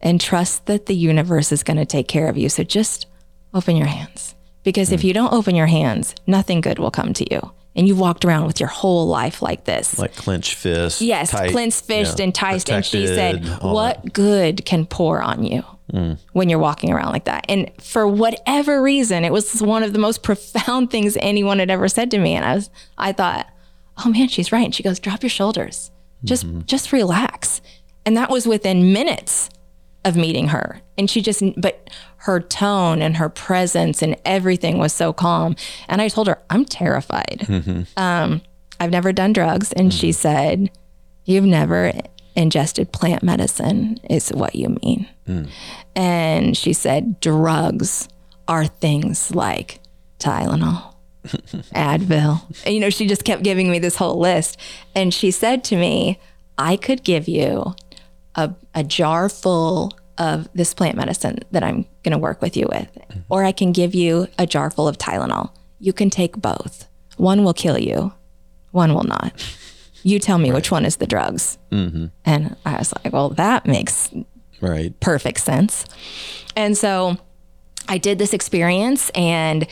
[0.00, 2.48] and trust that the universe is going to take care of you.
[2.48, 3.06] So just
[3.54, 4.34] open your hands.
[4.64, 5.08] Because if hmm.
[5.08, 7.52] you don't open your hands, nothing good will come to you.
[7.76, 9.98] And you've walked around with your whole life like this.
[9.98, 11.00] Like clenched fist.
[11.00, 12.68] yes, tight, clenched fist, yeah, enticed.
[12.68, 15.64] And she said, What good can pour on you
[16.32, 17.44] when you're walking around like that?
[17.48, 21.88] And for whatever reason, it was one of the most profound things anyone had ever
[21.88, 22.34] said to me.
[22.34, 23.48] And I was, I thought,
[24.04, 24.64] oh man, she's right.
[24.64, 25.90] And she goes, drop your shoulders.
[26.24, 26.60] Just, mm-hmm.
[26.66, 27.60] just relax.
[28.06, 29.50] And that was within minutes
[30.04, 30.80] of meeting her.
[30.98, 35.56] And she just, but her tone and her presence and everything was so calm.
[35.88, 37.44] And I told her, I'm terrified.
[37.44, 37.82] Mm-hmm.
[37.96, 38.42] Um,
[38.80, 39.72] I've never done drugs.
[39.72, 40.20] And she mm-hmm.
[40.20, 40.70] said,
[41.24, 41.92] You've never
[42.34, 45.08] ingested plant medicine, is what you mean.
[45.26, 45.48] Mm.
[45.94, 48.08] And she said, Drugs
[48.48, 49.80] are things like
[50.18, 50.94] Tylenol.
[51.74, 52.42] Advil.
[52.66, 54.58] And, you know, she just kept giving me this whole list.
[54.94, 56.18] And she said to me,
[56.58, 57.74] I could give you
[58.34, 62.66] a, a jar full of this plant medicine that I'm going to work with you
[62.70, 63.20] with, mm-hmm.
[63.28, 65.50] or I can give you a jar full of Tylenol.
[65.78, 66.88] You can take both.
[67.16, 68.12] One will kill you,
[68.70, 69.32] one will not.
[70.02, 71.58] You tell me which one is the drugs.
[71.70, 72.10] And
[72.66, 74.10] I was like, well, that makes
[74.60, 74.98] Right.
[75.00, 75.84] perfect sense.
[76.56, 77.16] And so
[77.88, 79.66] I did this experience and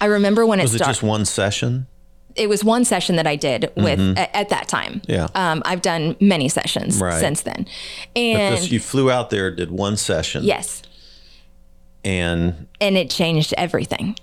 [0.00, 1.86] I remember when it Was it just one session?
[2.34, 5.00] it was one session that I did with at, at that time.
[5.00, 5.12] Mm-hmm.
[5.12, 5.28] Yeah.
[5.34, 7.20] Um, I've done many sessions Right.
[7.20, 7.66] since then.
[8.16, 10.82] And This, you flew out there, did one session, yes,
[12.04, 14.16] and and it changed everything.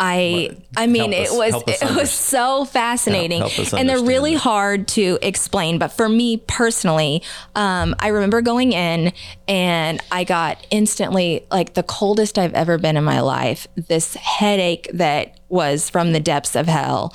[0.00, 4.02] I I mean us- it was it under- was so fascinating Help us and they're
[4.02, 4.40] really it.
[4.40, 7.22] hard to explain but for me personally
[7.54, 9.12] um, I remember going in
[9.46, 14.88] and I got instantly like the coldest I've ever been in my life this headache
[14.94, 17.14] that was from the depths of hell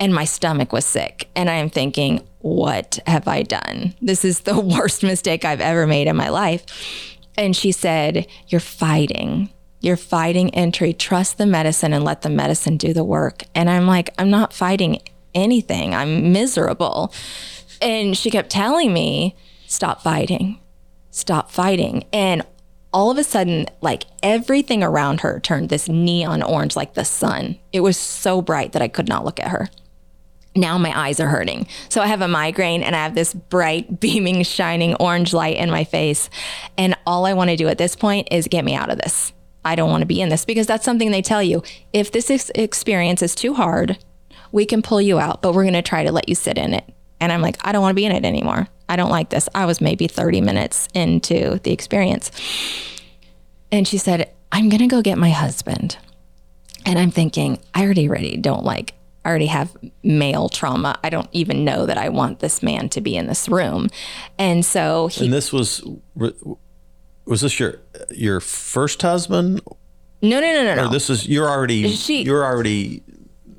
[0.00, 1.28] and my stomach was sick.
[1.36, 3.94] And I am thinking what have I done?
[4.02, 6.64] This is the worst mistake I've ever made in my life.
[7.38, 9.50] And she said, You're fighting.
[9.84, 10.92] You're fighting entry.
[10.92, 13.44] Trust the medicine and let the medicine do the work.
[13.54, 15.00] And I'm like, I'm not fighting
[15.34, 15.94] anything.
[15.94, 17.12] I'm miserable.
[17.82, 20.60] And she kept telling me, Stop fighting.
[21.10, 22.04] Stop fighting.
[22.12, 22.46] And
[22.92, 27.58] all of a sudden, like everything around her turned this neon orange, like the sun.
[27.72, 29.68] It was so bright that I could not look at her
[30.56, 31.66] now my eyes are hurting.
[31.88, 35.70] So I have a migraine and I have this bright, beaming, shining orange light in
[35.70, 36.30] my face.
[36.78, 39.32] And all I want to do at this point is get me out of this.
[39.64, 41.62] I don't want to be in this because that's something they tell you.
[41.92, 43.98] If this ex- experience is too hard,
[44.52, 46.74] we can pull you out, but we're going to try to let you sit in
[46.74, 46.84] it.
[47.20, 48.68] And I'm like, I don't want to be in it anymore.
[48.88, 49.48] I don't like this.
[49.54, 52.30] I was maybe 30 minutes into the experience.
[53.72, 55.96] And she said, I'm going to go get my husband.
[56.86, 60.98] And I'm thinking, I already already don't like, I already have male trauma.
[61.02, 63.88] I don't even know that I want this man to be in this room.
[64.38, 65.82] And so he, and this was
[67.26, 69.60] was this your your first husband,
[70.22, 70.88] no, no, no, no, or no.
[70.90, 73.02] this is you're already She- you're already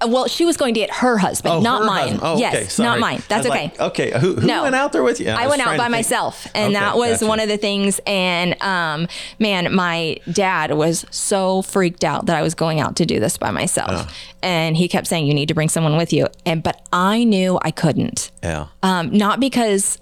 [0.06, 2.02] well, she was going to get her husband, oh, not her mine.
[2.10, 2.22] husband.
[2.22, 2.90] Oh, yes, okay, sorry.
[2.90, 3.24] not mine.
[3.30, 3.64] That's okay.
[3.64, 4.64] like, okay, who, who No.
[4.64, 5.30] went out there with you?
[5.30, 7.28] I was went out by myself, and Okay, that was gotcha.
[7.28, 8.02] one of the things.
[8.06, 9.08] And um,
[9.40, 13.38] man, my dad was so freaked out that I was going out to do this
[13.38, 16.86] by myself, and he kept saying, "You need to bring someone with you." And but
[16.92, 18.32] I knew I couldn't.
[18.44, 18.68] Yeah.
[18.84, 19.98] um, not because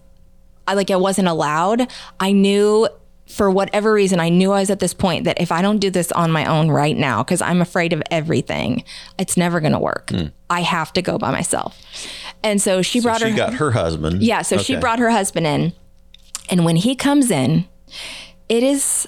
[0.67, 1.87] I like I wasn't allowed.
[2.19, 2.89] I knew
[3.27, 5.89] for whatever reason, I knew I was at this point that if I don't do
[5.89, 8.83] this on my own right now, because I'm afraid of everything,
[9.17, 10.11] it's never going to work.
[10.49, 11.81] I have to go by myself.
[12.43, 13.35] And so she brought she her.
[13.35, 14.21] got her husband.
[14.21, 15.73] Yeah, so she brought her husband in.
[16.49, 17.65] And when he comes in,
[18.49, 19.07] it is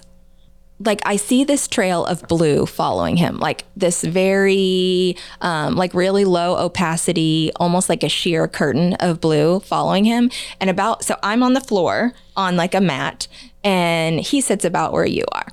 [0.80, 6.26] like I see this trail of blue following him, like this very, um, like really
[6.26, 10.30] low opacity, almost like a sheer curtain of blue following him.
[10.60, 13.28] And about, so I'm on the floor on like a mat,
[13.66, 15.48] and he sits about where you are.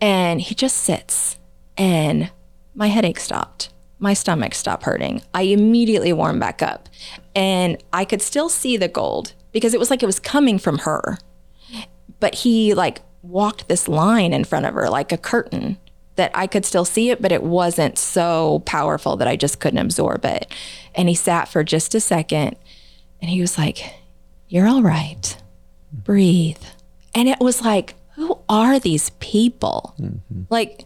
[0.00, 1.38] And he just sits,
[1.76, 2.30] and
[2.74, 3.70] my headache stopped.
[3.98, 5.22] My stomach stopped hurting.
[5.34, 6.88] I immediately warmed back up,
[7.34, 10.78] and I could still see the gold because it was like it was coming from
[10.78, 11.18] her.
[12.20, 15.78] But he like walked this line in front of her like a curtain
[16.14, 19.78] that I could still see it, but it wasn't so powerful that I just couldn't
[19.78, 20.52] absorb it.
[20.94, 22.56] And he sat for just a second
[23.20, 23.94] and he was like,
[24.48, 25.36] You're all right.
[25.92, 26.62] Breathe.
[27.14, 29.94] And it was like, Who are these people?
[30.00, 30.42] Mm-hmm.
[30.50, 30.84] Like,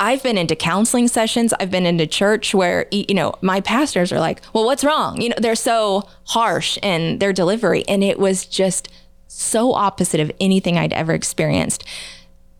[0.00, 1.52] I've been into counseling sessions.
[1.58, 5.20] I've been into church where, you know, my pastors are like, well, what's wrong?
[5.20, 7.84] You know, they're so harsh in their delivery.
[7.88, 8.88] And it was just
[9.26, 11.84] so opposite of anything I'd ever experienced.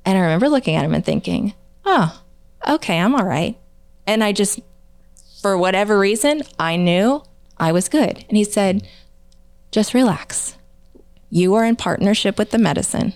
[0.04, 2.20] And I remember looking at him and thinking, oh,
[2.68, 3.56] okay, I'm all right.
[4.06, 4.58] And I just,
[5.40, 7.22] for whatever reason, I knew
[7.56, 8.24] I was good.
[8.28, 8.86] And he said,
[9.70, 10.57] just relax.
[11.30, 13.14] You are in partnership with the medicine.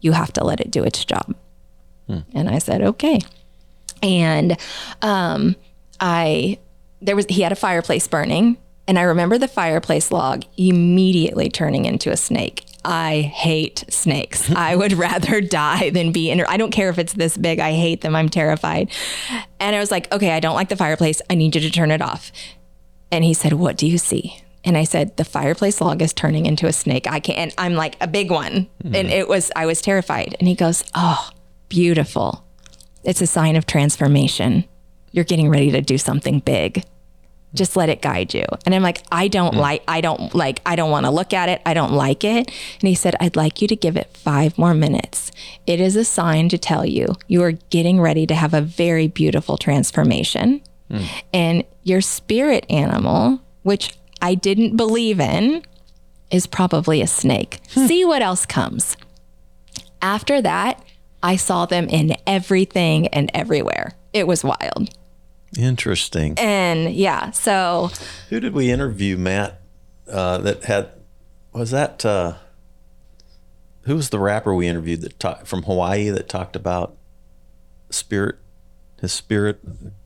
[0.00, 1.34] You have to let it do its job.
[2.06, 2.20] Hmm.
[2.34, 3.20] And I said, okay.
[4.02, 4.56] And
[5.02, 5.56] um,
[6.00, 6.58] I,
[7.00, 8.58] there was, he had a fireplace burning.
[8.86, 12.66] And I remember the fireplace log immediately turning into a snake.
[12.84, 14.50] I hate snakes.
[14.54, 16.44] I would rather die than be in.
[16.44, 17.60] I don't care if it's this big.
[17.60, 18.14] I hate them.
[18.14, 18.90] I'm terrified.
[19.58, 21.22] And I was like, okay, I don't like the fireplace.
[21.30, 22.30] I need you to turn it off.
[23.10, 24.43] And he said, what do you see?
[24.64, 27.06] And I said, the fireplace log is turning into a snake.
[27.06, 27.38] I can't.
[27.38, 28.68] And I'm like a big one.
[28.82, 28.96] Mm.
[28.96, 30.36] And it was, I was terrified.
[30.38, 31.30] And he goes, oh,
[31.68, 32.44] beautiful.
[33.02, 34.64] It's a sign of transformation.
[35.12, 36.84] You're getting ready to do something big
[37.54, 38.44] just let it guide you.
[38.66, 39.58] And I'm like, I don't mm.
[39.58, 41.62] like, I don't like, I don't want to look at it.
[41.64, 42.50] I don't like it.
[42.80, 45.30] And he said, I'd like you to give it five more minutes.
[45.66, 49.08] It is a sign to tell you you are getting ready to have a very
[49.08, 50.60] beautiful transformation.
[50.90, 51.06] Mm.
[51.32, 55.62] And your spirit animal, which I didn't believe in,
[56.30, 57.60] is probably a snake.
[57.72, 57.86] Hmm.
[57.86, 58.96] See what else comes.
[60.02, 60.82] After that,
[61.22, 63.94] I saw them in everything and everywhere.
[64.12, 64.90] It was wild.
[65.56, 66.34] Interesting.
[66.38, 67.90] And yeah, so
[68.28, 69.60] who did we interview, Matt?
[70.06, 70.90] Uh, that had
[71.52, 72.34] was that uh,
[73.82, 76.96] who was the rapper we interviewed that from Hawaii that talked about
[77.90, 78.36] spirit,
[79.00, 79.60] his spirit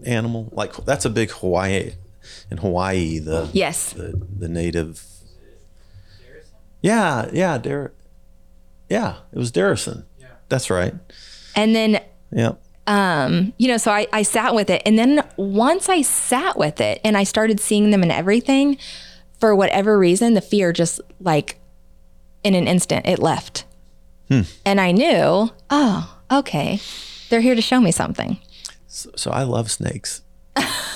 [0.05, 0.51] animal?
[0.53, 1.93] Like that's a big Hawaii
[2.51, 3.19] in Hawaii.
[3.19, 5.05] The yes, the, the native.
[6.81, 7.93] Yeah, yeah, Dar-
[8.89, 10.05] Yeah, it was Darrison.
[10.19, 10.95] Yeah, that's right.
[11.57, 12.53] And then yeah
[12.89, 14.83] um, you know, so I, I sat with it.
[14.87, 18.79] And then once I sat with it and I started seeing them in everything,
[19.39, 21.61] for whatever reason, the fear just like
[22.43, 23.67] in an instant, it left.
[24.29, 24.43] Hmm.
[24.65, 26.81] And I knew, oh, okay,
[27.29, 28.39] they're here to show me something.
[28.87, 30.23] So, so I love snakes.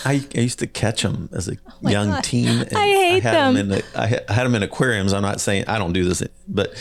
[0.04, 2.24] I, I, used to catch them as a oh young God.
[2.24, 2.48] teen.
[2.48, 3.54] I hate I had them.
[3.54, 5.12] them in the, I had them in aquariums.
[5.12, 6.74] I'm not saying I don't do this, but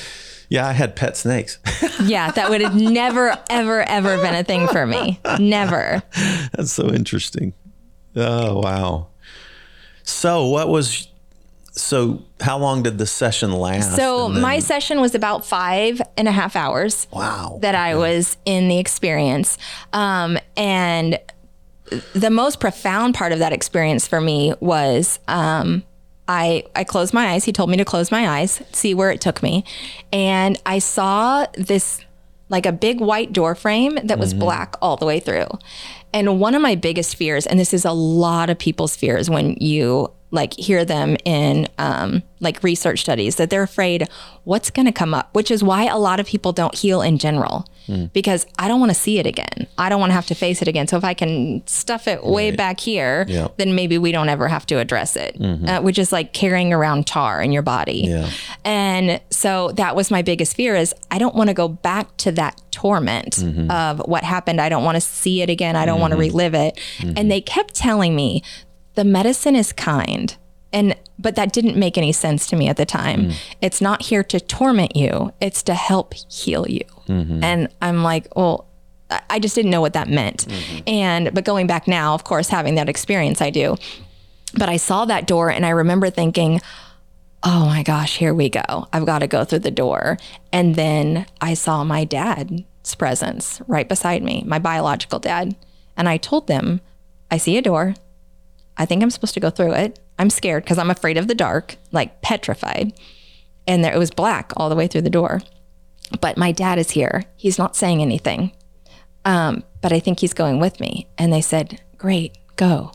[0.52, 1.60] yeah, I had pet snakes.
[2.04, 5.18] yeah, that would have never, ever, ever been a thing for me.
[5.40, 6.04] Never.
[6.52, 7.54] That's so interesting.
[8.18, 9.08] Oh, wow.
[10.04, 11.08] So, what was,
[11.72, 13.96] so how long did the session last?
[13.96, 17.08] So, then, my session was about five and a half hours.
[17.14, 17.60] Wow.
[17.62, 19.58] That I was in the experience.
[19.94, 21.18] Um, and
[22.14, 25.84] the most profound part of that experience for me was um,
[26.28, 27.44] I, I closed my eyes.
[27.44, 29.66] He told me to close my eyes, see where it took me.
[30.14, 32.00] And I saw this
[32.50, 34.42] like a big white door frame that was mm-hmm.
[34.42, 35.48] black all the way through.
[36.14, 39.56] And one of my biggest fears, and this is a lot of people's fears when
[39.60, 44.08] you like hear them in um, like research studies that they're afraid
[44.46, 47.18] what's going to come up, which is why a lot of people don't heal in
[47.18, 48.12] general mm.
[48.14, 49.68] because I don't want to see it again.
[49.78, 50.88] I don't want to have to face it again.
[50.88, 52.58] So if I can stuff it way right.
[52.58, 53.50] back here, yeah.
[53.58, 55.68] then maybe we don't ever have to address it, mm-hmm.
[55.68, 58.06] uh, which is like carrying around tar in your body.
[58.08, 58.30] Yeah.
[58.64, 62.32] And so that was my biggest fear is I don't want to go back to
[62.34, 63.70] that torment mm-hmm.
[63.70, 64.62] of what happened.
[64.62, 65.76] I don't want to see it again.
[65.76, 66.02] I don't mm-hmm.
[66.02, 66.80] want to relive it.
[67.00, 67.28] And mm-hmm.
[67.28, 68.44] they kept telling me
[68.96, 70.38] the medicine is kind
[70.74, 73.28] and but that didn't make any sense to me at the time.
[73.28, 73.36] Mm.
[73.62, 76.86] it's not here to torment you it's to help heal you.
[77.08, 77.44] Mm-hmm.
[77.44, 78.68] and i'm like well
[79.30, 80.46] i just didn't know what that meant.
[80.48, 80.80] Mm-hmm.
[80.88, 83.78] and but going back now of course having that experience i do.
[84.54, 86.62] But i saw that door and i remember thinking
[87.44, 88.88] oh my gosh here we go.
[88.94, 90.18] I've got to go through the door.
[90.54, 95.56] And then i saw my dad's presence right beside me my biological dad.
[95.98, 96.82] And i told them
[97.30, 97.96] i see a door
[98.78, 100.00] I think I'm supposed to go through it.
[100.18, 102.94] I'm scared because I'm afraid of the dark, like petrified.
[103.68, 105.42] and there it was black all the way through the door.
[106.20, 107.24] But my dad is here.
[107.38, 108.52] He's not saying anything.
[109.24, 111.08] Um, but I think he's going with me.
[111.18, 112.92] And they said, Great, go.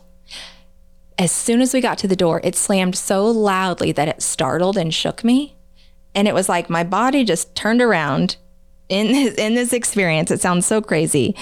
[1.17, 4.77] As soon as we got to the door, it slammed so loudly that it startled
[4.77, 5.55] and shook me.
[6.13, 8.37] And it was like my body just turned around
[8.89, 10.29] in this, in this experience.
[10.31, 11.35] It sounds so crazy.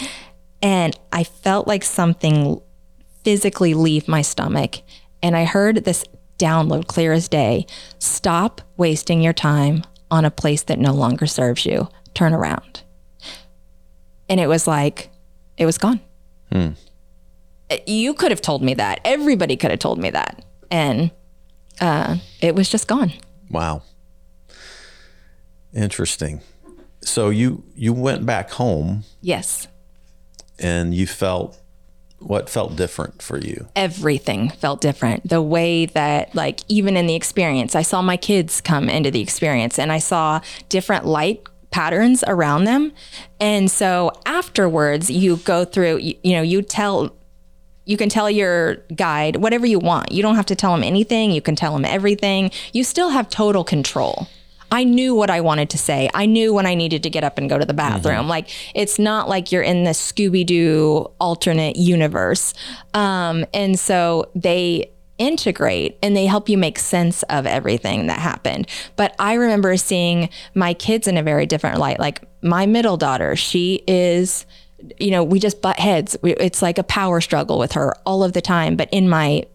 [0.62, 2.62] And I felt like something
[3.26, 4.78] physically leave my stomach.
[5.22, 6.06] And I heard this
[6.38, 7.66] download clear as day
[8.00, 11.90] stop wasting your time on a place that no longer serves you.
[12.14, 12.84] Turn around.
[14.30, 15.10] And it was like,
[15.58, 16.00] it was gone.
[16.52, 16.70] Hmm.
[17.88, 19.02] You could have told me that.
[19.04, 20.46] Everybody could have told me that.
[20.70, 21.10] And
[21.82, 23.12] uh, it was just gone.
[23.50, 23.82] Wow.
[25.74, 26.42] Interesting.
[27.02, 29.04] So you you went back home.
[29.22, 29.68] Yes.
[30.60, 31.60] And you felt
[32.26, 33.68] what felt different for you?
[33.76, 35.28] Everything felt different.
[35.30, 39.22] The way that, like, even in the experience, I saw my kids come into the
[39.22, 42.94] experience and I saw different light patterns around them.
[43.40, 47.16] And so afterwards, you go through, you, you know, you tell,
[47.86, 50.12] you can tell your guide whatever you want.
[50.12, 51.32] You don't have to tell them anything.
[51.32, 52.50] You can tell them everything.
[52.74, 54.28] You still have total control.
[54.76, 56.10] I knew what I wanted to say.
[56.14, 58.18] I knew when I needed to get up and go to the bathroom.
[58.18, 58.30] Mm-hmm.
[58.30, 62.54] Like it's not like you're in the Scooby Doo alternate universe.
[62.94, 68.68] Um, and so they integrate and they help you make sense of everything that happened.
[68.98, 71.98] But I remember seeing my kids in a very different light.
[71.98, 74.46] Like my middle daughter, she is
[75.00, 76.18] you know, we just butt heads.
[76.22, 78.76] It's like a power struggle with her all of the time.
[78.76, 79.46] But in my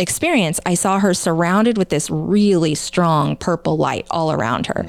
[0.00, 4.86] experience, I saw her surrounded with this really strong purple light all around her.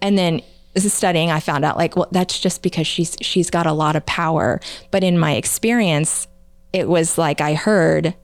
[0.00, 0.40] And then
[0.76, 4.06] studying, I found out like, well, that's just because she's she's got a lot of
[4.06, 4.60] power.
[4.90, 6.26] But in my experience,
[6.72, 8.14] it was like I heard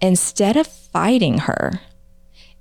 [0.00, 1.80] instead of fighting her,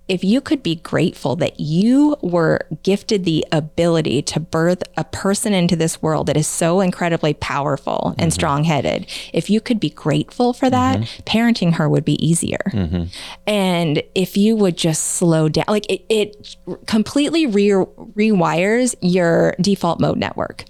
[0.08, 5.54] if you could be grateful that you were gifted the ability to birth a person
[5.54, 8.36] into this world that is so incredibly powerful and mm-hmm.
[8.36, 11.24] strong headed, if you could be grateful for that, mm-hmm.
[11.24, 12.62] parenting her would be easier.
[12.68, 13.04] Mm-hmm.
[13.46, 20.00] And if you would just slow down, like it, it completely re- rewires your default
[20.00, 20.64] mode network.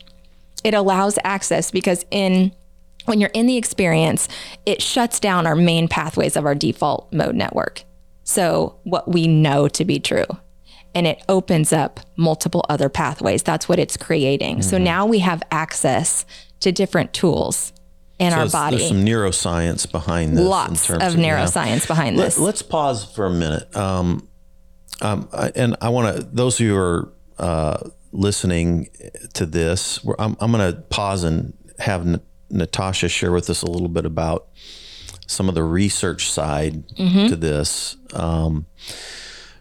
[0.64, 2.52] It allows access because in
[3.06, 4.28] when you're in the experience,
[4.66, 7.84] it shuts down our main pathways of our default mode network.
[8.28, 10.26] So, what we know to be true.
[10.94, 13.42] And it opens up multiple other pathways.
[13.42, 14.58] That's what it's creating.
[14.58, 14.70] Mm-hmm.
[14.70, 16.26] So now we have access
[16.60, 17.72] to different tools
[18.20, 18.78] in so our body.
[18.78, 20.46] There's some neuroscience behind this.
[20.46, 21.88] Lots of, of neuroscience yeah.
[21.88, 22.38] behind this.
[22.38, 23.74] Let, us pause for a minute.
[23.74, 24.28] Um,
[25.02, 28.90] um, I, and I want to, those of you who are uh, listening
[29.36, 33.68] to this, I'm, I'm going to pause and have N- Natasha share with us a
[33.68, 34.50] little bit about
[35.28, 37.28] some of the research side mm-hmm.
[37.28, 37.98] to this.
[38.14, 38.66] Um,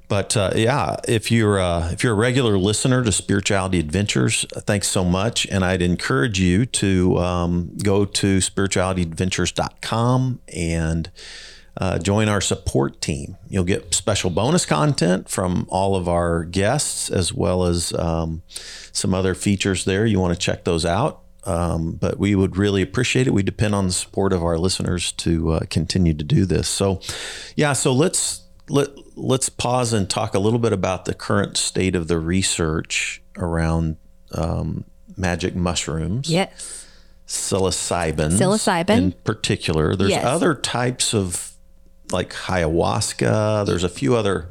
[0.09, 4.87] but uh, yeah, if you're uh, if you're a regular listener to Spirituality Adventures, thanks
[4.89, 11.11] so much, and I'd encourage you to um, go to spiritualityadventures.com and
[11.79, 13.37] uh, join our support team.
[13.49, 18.43] You'll get special bonus content from all of our guests, as well as um,
[18.93, 20.07] some other features there.
[20.07, 21.23] You want to check those out.
[21.47, 23.33] Um, but we would really appreciate it.
[23.33, 26.69] We depend on the support of our listeners to uh, continue to do this.
[26.69, 27.01] So,
[27.55, 27.73] yeah.
[27.73, 32.09] So let's let let's pause and talk a little bit about the current state of
[32.09, 33.97] the research around
[34.33, 34.85] um,
[35.17, 36.29] magic mushrooms.
[36.29, 36.87] Yes.
[37.27, 38.33] Psilocybin.
[38.33, 38.97] Psilocybin.
[38.97, 40.25] In particular, there's yes.
[40.25, 41.53] other types of
[42.13, 43.67] like ayahuasca.
[43.67, 44.51] There's a few other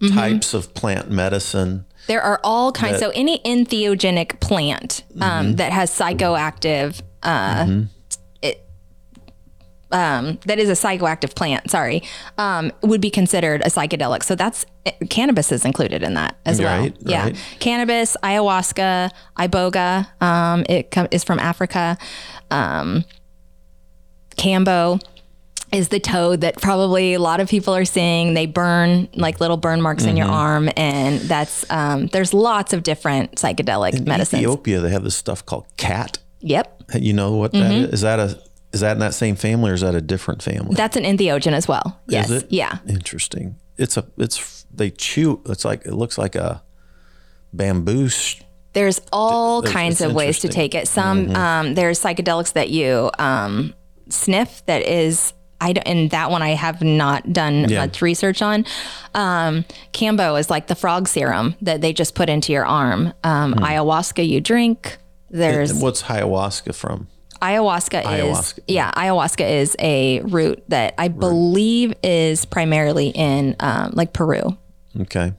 [0.00, 0.14] mm-hmm.
[0.14, 1.84] types of plant medicine.
[2.08, 3.00] There are all kinds.
[3.00, 5.56] That, so any entheogenic plant um, mm-hmm.
[5.56, 7.00] that has psychoactive.
[7.22, 7.82] Uh, mm-hmm.
[8.42, 8.68] it,
[9.92, 12.02] um, that is a psychoactive plant, sorry,
[12.38, 14.22] um, would be considered a psychedelic.
[14.22, 14.64] So that's
[15.10, 16.80] cannabis is included in that as well.
[16.80, 17.24] Right, yeah.
[17.24, 17.56] Right.
[17.60, 21.98] Cannabis, ayahuasca, iboga, um, it com- is from Africa.
[22.50, 23.04] Um,
[24.36, 25.02] Kambo,
[25.72, 28.34] is the toad that probably a lot of people are seeing.
[28.34, 30.10] They burn like little burn marks mm-hmm.
[30.10, 30.34] in your mm-hmm.
[30.34, 34.42] arm, and that's um, there's lots of different psychedelic in medicines.
[34.42, 36.18] Ethiopia, they have this stuff called khat.
[36.40, 36.82] Yep.
[36.94, 37.68] You know what mm-hmm.
[37.68, 37.94] that is?
[37.94, 38.40] Is that a
[38.72, 40.74] is that in that same family or is that a different family?
[40.74, 42.00] That's an entheogen as well.
[42.06, 42.30] Yes.
[42.30, 42.52] Is it?
[42.52, 42.78] Yeah.
[42.88, 43.56] Interesting.
[43.76, 45.40] It's a it's they chew.
[45.46, 46.62] It's like it looks like a
[47.52, 48.08] bamboo.
[48.08, 48.42] Sh-
[48.74, 50.86] there's all kinds of ways to take it.
[50.86, 51.36] Some mm-hmm.
[51.36, 53.74] um, there's psychedelics that you um,
[54.08, 57.80] sniff that is I don't, and that one I have not done yeah.
[57.80, 58.64] much research on.
[59.14, 63.12] Um, Kambo is like the frog serum that they just put into your arm.
[63.24, 63.64] Um, hmm.
[63.64, 64.98] Ayahuasca you drink.
[65.30, 67.08] There's and what's ayahuasca from?
[67.42, 73.92] Ayahuasca, ayahuasca, is yeah, ayahuasca is a root that I believe is primarily in um,
[73.94, 74.56] like Peru.
[75.00, 75.34] Okay.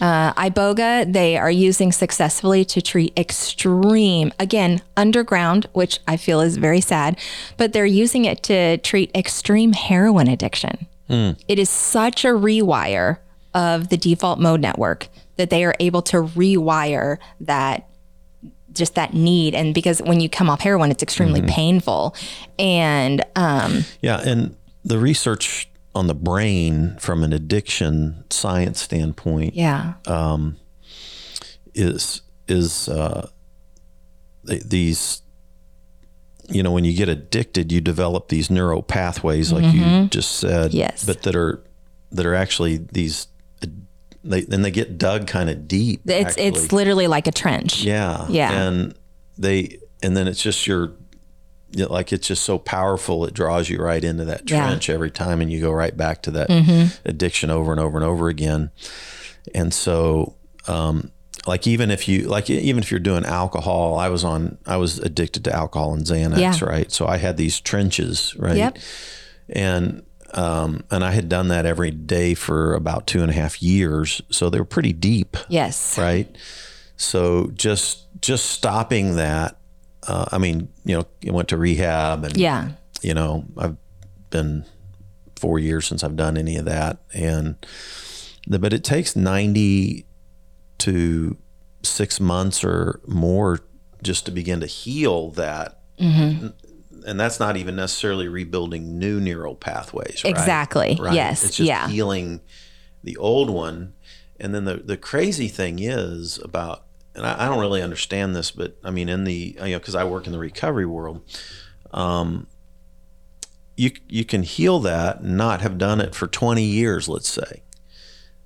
[0.00, 6.56] Uh, iboga they are using successfully to treat extreme, again underground, which I feel is
[6.56, 7.18] very sad,
[7.56, 10.86] but they're using it to treat extreme heroin addiction.
[11.48, 13.18] It is such a rewire
[13.52, 17.88] of the default mode network that they are able to rewire that
[18.72, 22.14] just that need and because when you come off heroin it's extremely painful.
[22.58, 29.94] And um Yeah, and the research on the brain from an addiction science standpoint yeah
[31.74, 33.28] is is uh,
[34.46, 35.22] th- these.
[36.48, 40.74] You know, when you get addicted, you develop these neural pathways, like you just said.
[40.74, 41.04] Yes.
[41.04, 41.62] But that are
[42.10, 43.28] that are actually these.
[44.22, 46.02] They and they get dug kind of deep.
[46.04, 46.44] it's actually.
[46.44, 48.26] it's literally like a trench Yeah.
[48.28, 48.52] Yeah.
[48.52, 48.94] And
[49.38, 50.92] they and then it's just your
[51.76, 54.58] like it's just so powerful it draws you right into that Yeah.
[54.58, 54.68] Mm-hmm.
[54.70, 56.50] trench every time and you go right back to that
[57.04, 58.70] addiction over and over and over again.
[59.54, 60.34] And so
[60.68, 61.10] um
[61.46, 64.98] like even if you like even if you're doing alcohol, I was on I was
[64.98, 66.64] addicted to alcohol and Xanax, Yeah.
[66.64, 66.90] right?
[66.92, 68.56] So I had these trenches, right?
[68.56, 68.78] Yep.
[69.48, 70.02] And
[70.34, 74.20] um, and I had done that every day for about two and a half years.
[74.30, 76.28] So they were pretty deep yes right?
[76.96, 79.56] So just just stopping that.
[80.06, 82.70] Uh, I mean, you know, I went to rehab, and yeah
[83.02, 83.76] you know, I've
[84.28, 84.66] been
[85.36, 87.56] four years since I've done any of that, and
[88.46, 90.06] the, but it takes ninety
[90.78, 91.36] to
[91.82, 93.60] six months or more
[94.02, 95.80] just to begin to heal that.
[97.06, 100.20] And that's not even necessarily rebuilding new neural pathways.
[100.24, 100.30] right?
[100.30, 100.98] Exactly.
[101.00, 101.44] Yes.
[101.44, 101.88] It's just Yeah.
[101.88, 102.40] healing
[103.02, 103.94] the old one.
[104.38, 106.84] And then the, the crazy thing is about,
[107.20, 109.94] and I, I don't really understand this, but I mean, in the, you know, because
[109.94, 111.20] I work in the recovery world,
[111.92, 112.46] um,
[113.76, 117.62] you, you can heal that and not have done it for 20 years, let's say.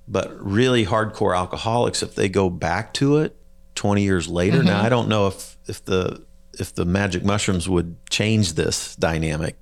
[0.07, 3.35] But really hardcore alcoholics, if they go back to it
[3.75, 6.23] 20 years later, now I don't know if, if the,
[6.59, 9.55] if the magic mushrooms would change this dynamic,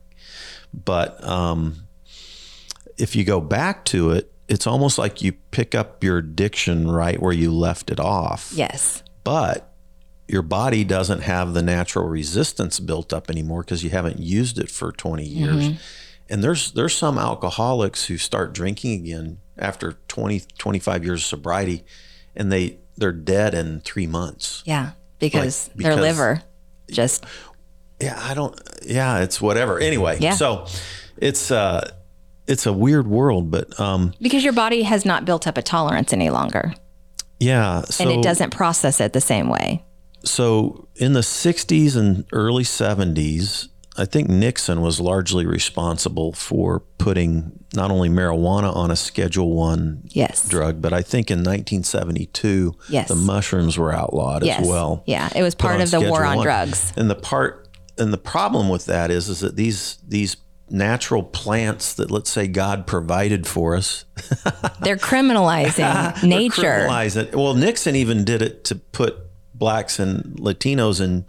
[0.74, 1.88] but um,
[2.97, 7.22] if you go back to it, it's almost like you pick up your addiction right
[7.22, 8.51] where you left it off.
[8.56, 9.70] yes But
[10.28, 14.70] your body doesn't have the natural resistance built up anymore because you haven't used it
[14.72, 15.70] for 20 years.
[16.30, 21.84] And there's there's some alcoholics who start drinking again after 20 25 years of sobriety
[22.36, 24.64] and they they're dead in 3 months.
[24.66, 26.41] yeah because Like, their liver
[26.91, 27.26] just
[28.01, 28.60] Yeah, I don't.
[28.86, 29.80] Yeah, it's whatever.
[29.80, 30.36] Anyway, Yeah.
[30.36, 30.66] so
[31.18, 31.91] it's uh,
[32.48, 36.14] it's a weird world, but um, because your body has not built up a tolerance
[36.14, 36.74] any longer
[37.39, 37.82] yeah.
[37.82, 39.84] So and it doesn't process it the same way
[40.24, 43.68] so in the '60s and early '70s,
[43.98, 50.04] I think Nixon was largely responsible for putting not only marijuana on a Schedule One
[50.06, 53.08] yes drug, but I think in 1972, Yes.
[53.10, 55.04] the mushrooms were outlawed yes as well.
[55.06, 56.46] yeah it was part of the war on One.
[56.46, 57.68] drugs And the part
[57.98, 60.38] and the problem with that is is that these these
[60.74, 64.05] natural plants that let's say God provided for us
[64.82, 67.36] they're criminalizing nature criminalize it.
[67.36, 69.15] Well, Nixon even did it to put
[69.53, 71.26] blacks and Latinos in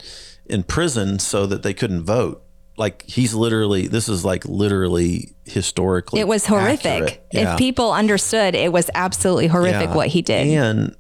[0.47, 2.43] in prison so that they couldn't vote.
[2.77, 7.23] Like he's literally this is like literally historically it was horrific.
[7.33, 7.53] Yeah.
[7.53, 9.95] if people understood it was absolutely horrific Yeah.
[9.95, 10.97] what he did And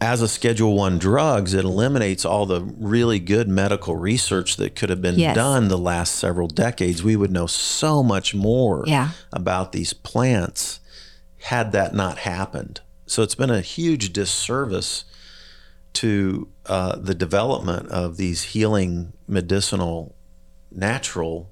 [0.00, 4.90] as a Schedule One drugs, it eliminates all the really good medical research that could
[4.90, 5.34] have been Yes.
[5.34, 7.02] done the last several decades.
[7.02, 9.10] We would know so much more Yeah.
[9.32, 10.78] about these plants
[11.42, 12.80] had that not happened.
[13.06, 15.04] So it's been a huge disservice
[15.94, 20.14] to uh, the development of these healing medicinal
[20.70, 21.50] natural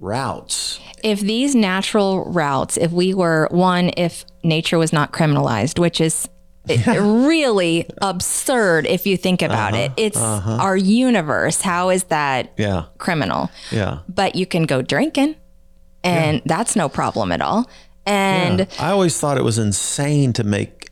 [0.00, 0.78] routes.
[1.02, 6.28] if these natural routes, if we were one, if nature was not criminalized, which is
[6.86, 9.82] really absurd if you think about Uh-huh.
[9.84, 11.60] it, it's our universe.
[11.60, 13.50] How is that Yeah, criminal?
[13.70, 13.98] yeah.
[14.08, 15.36] But you can go drinking,
[16.02, 17.68] and that's no problem at all.
[18.06, 20.90] And I always thought it was insane to make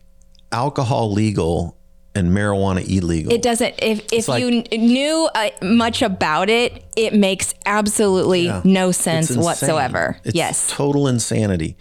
[0.51, 1.77] alcohol legal
[2.15, 3.33] and marijuana illegal.
[3.33, 3.73] it doesn't.
[3.79, 10.17] If if like- you knew uh, much about it, it makes absolutely no sense whatsoever.
[10.23, 10.67] It's yes.
[10.69, 11.75] total insanity.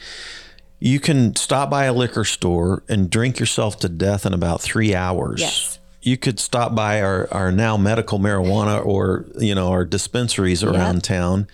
[0.84, 4.96] You can stop by a liquor store and drink yourself to death in about three
[4.96, 5.40] hours.
[5.40, 5.78] Yes.
[6.02, 11.04] You could stop by our, our now medical marijuana or, you know, our dispensaries around
[11.04, 11.46] town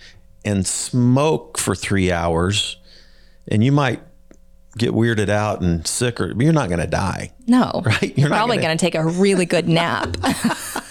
[0.43, 2.77] and smoke for three hours
[3.47, 4.01] and you might
[4.79, 7.31] get weirded out and sick or you're not going to die.
[7.45, 7.83] no.
[7.85, 8.17] Right?
[8.17, 10.17] You're not Probably going to take a really good nap.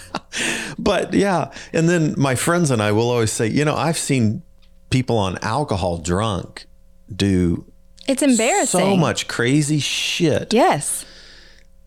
[0.77, 4.43] But yeah, and then my friends and I will always say, you know, I've seen
[4.89, 6.67] people on alcohol drunk
[7.13, 7.65] do
[8.09, 8.79] It's embarrassing.
[8.79, 10.53] so much crazy shit.
[10.53, 11.05] Yes.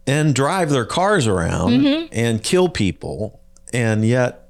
[0.07, 2.07] and drive their cars around Mm-hmm.
[2.13, 3.41] and kill people,
[3.73, 4.49] and yet,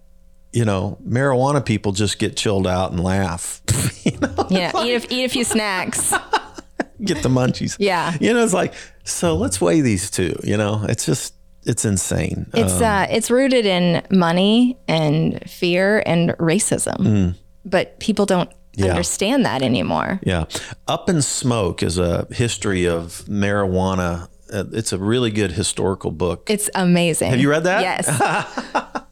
[0.52, 3.60] you know, marijuana people just get chilled out and laugh.
[4.04, 6.12] you know, Yeah, eat a, eat a few snacks.
[7.04, 7.76] get the munchies.
[7.78, 8.16] Yeah.
[8.20, 9.34] you know, it's like so.
[9.36, 10.34] Let's weigh these two.
[10.44, 12.46] You know, it's just it's insane.
[12.54, 18.54] It's uh, it's rooted in money and fear and racism, but people don't Mm.
[18.74, 18.86] Yeah.
[18.90, 20.18] understand that anymore.
[20.22, 20.44] Yeah.
[20.88, 24.28] Up in Smoke is a history of marijuana.
[24.52, 26.48] Uh, It's a really good historical book.
[26.50, 27.30] It's amazing.
[27.30, 27.82] Have you read that?
[27.82, 28.08] Yes.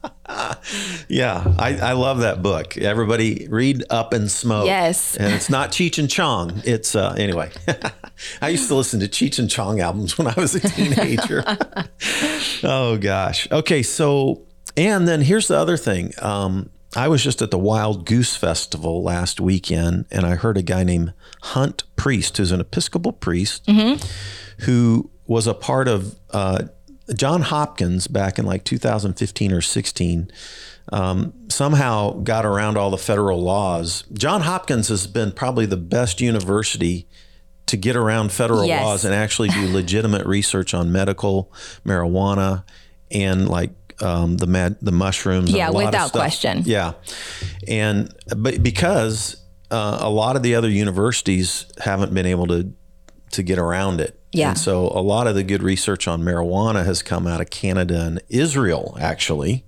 [1.09, 2.77] Yeah, I, I love that book.
[2.77, 4.65] Everybody read Up in Smoke.
[4.65, 5.17] Yes.
[5.17, 6.61] And it's not Cheech and Chong.
[6.63, 7.51] It's, uh, anyway,
[8.41, 11.43] I used to listen to Cheech and Chong albums when I was a teenager.
[12.63, 13.49] oh, gosh.
[13.51, 14.43] Okay, so,
[14.77, 16.13] and then here's the other thing.
[16.21, 20.61] Um, I was just at the Wild Goose Festival last weekend, and I heard a
[20.61, 23.69] guy named Hunt Priest, who's an Episcopal priest,
[24.59, 26.63] who was a part of uh,
[27.15, 30.31] John Hopkins back in like 2015 or 16.
[30.91, 34.03] Um, somehow got around all the federal laws.
[34.13, 37.07] John Hopkins has been probably the best university
[37.67, 38.83] to get around federal Yes.
[38.83, 41.53] laws and actually do legitimate research on medical
[41.85, 42.63] marijuana
[43.09, 45.51] and like um, the mad, the mushrooms.
[45.51, 46.63] Yeah, a lot of without question.
[46.65, 46.93] Yeah,
[47.67, 49.37] and but because
[49.69, 52.73] uh, a lot of the other universities haven't been able to
[53.31, 54.19] to get around it.
[54.31, 54.49] Yeah.
[54.49, 58.05] And so a lot of the good research on marijuana has come out of Canada
[58.05, 59.65] and Israel, actually.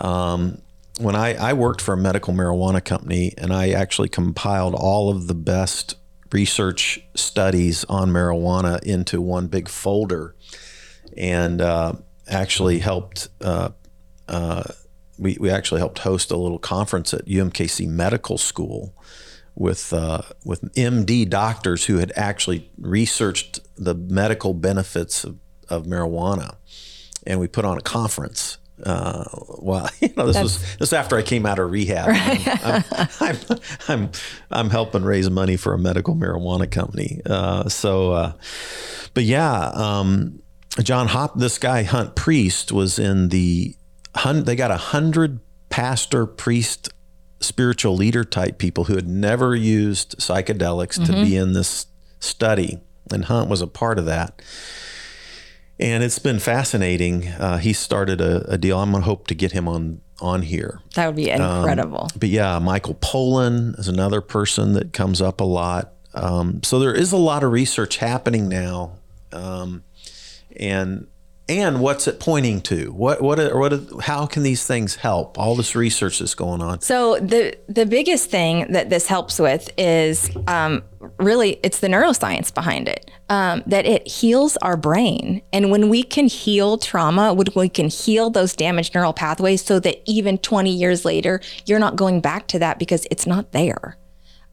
[0.00, 0.60] Um,
[0.98, 5.26] when I, I worked for a medical marijuana company and I actually compiled all of
[5.26, 5.96] the best
[6.32, 10.34] research studies on marijuana into one big folder
[11.16, 11.92] and uh,
[12.28, 13.70] actually helped uh,
[14.28, 14.64] uh,
[15.18, 18.94] we, we actually helped host a little conference at UMKC Medical School
[19.54, 26.56] with uh, with MD doctors who had actually researched the medical benefits of, of marijuana,
[27.26, 28.58] and we put on a conference.
[28.84, 29.24] Uh,
[29.58, 32.08] well, you know, this was this after I came out of rehab.
[32.62, 33.58] I'm, I'm, I'm,
[33.88, 34.10] I'm
[34.50, 37.22] I'm helping raise money for a medical marijuana company.
[37.24, 38.32] Uh, so, uh,
[39.14, 40.42] but yeah, um,
[40.84, 43.74] John Hop, this guy Hunt Priest was in the
[44.14, 46.90] hun- they got a hundred pastor priest
[47.40, 51.86] spiritual leader type people who had never used psychedelics to be in this
[52.20, 52.78] study,
[53.12, 54.40] and Hunt was a part of that.
[55.78, 57.28] And it's been fascinating.
[57.28, 58.78] Uh, he started a, a deal.
[58.80, 60.80] I'm gonna hope to get him on on here.
[60.94, 62.08] That would be incredible.
[62.18, 65.92] But yeah, Michael Pollan is another person that comes up a lot.
[66.14, 68.92] Um, so there is a lot of research happening now,
[69.32, 69.82] um,
[70.60, 71.06] and
[71.48, 72.92] and what's it pointing to?
[72.92, 74.02] What what what?
[74.02, 75.38] How can these things help?
[75.38, 76.80] All this research that's going on.
[76.80, 80.82] So the the biggest thing that this helps with is um,
[81.18, 83.10] really it's the neuroscience behind it.
[83.28, 87.88] Um, that it heals our brain, and when we can heal trauma, when we can
[87.88, 92.48] heal those damaged neural pathways, so that even 20 years later, you're not going back
[92.48, 93.96] to that because it's not there.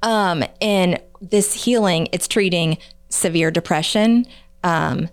[0.04, 2.78] Um, and this healing, it's treating
[3.10, 4.26] severe depression,
[4.64, 5.10] um,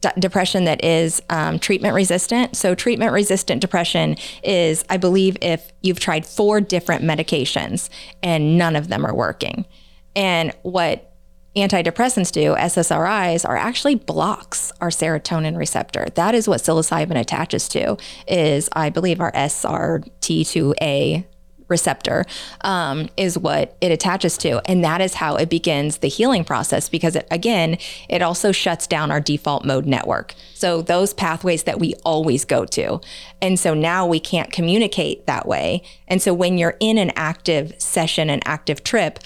[0.00, 2.56] d- depression that is um, treatment resistant.
[2.56, 7.88] So, treatment resistant depression is, I believe, if you've tried four different medications
[8.22, 9.66] and none of them are working.
[10.14, 11.12] And what
[11.56, 16.06] antidepressants do, SSRIs, are actually blocks our serotonin receptor.
[16.14, 17.96] That is what psilocybin attaches to.
[18.26, 21.24] Is I believe our SRT2A
[21.68, 22.24] receptor
[22.62, 24.60] um, is what it attaches to.
[24.70, 28.86] And that is how it begins the healing process because it, again it also shuts
[28.86, 30.34] down our default mode network.
[30.54, 33.00] So those pathways that we always go to.
[33.40, 35.82] And so now we can't communicate that way.
[36.08, 39.18] And so when you're in an active session an active trip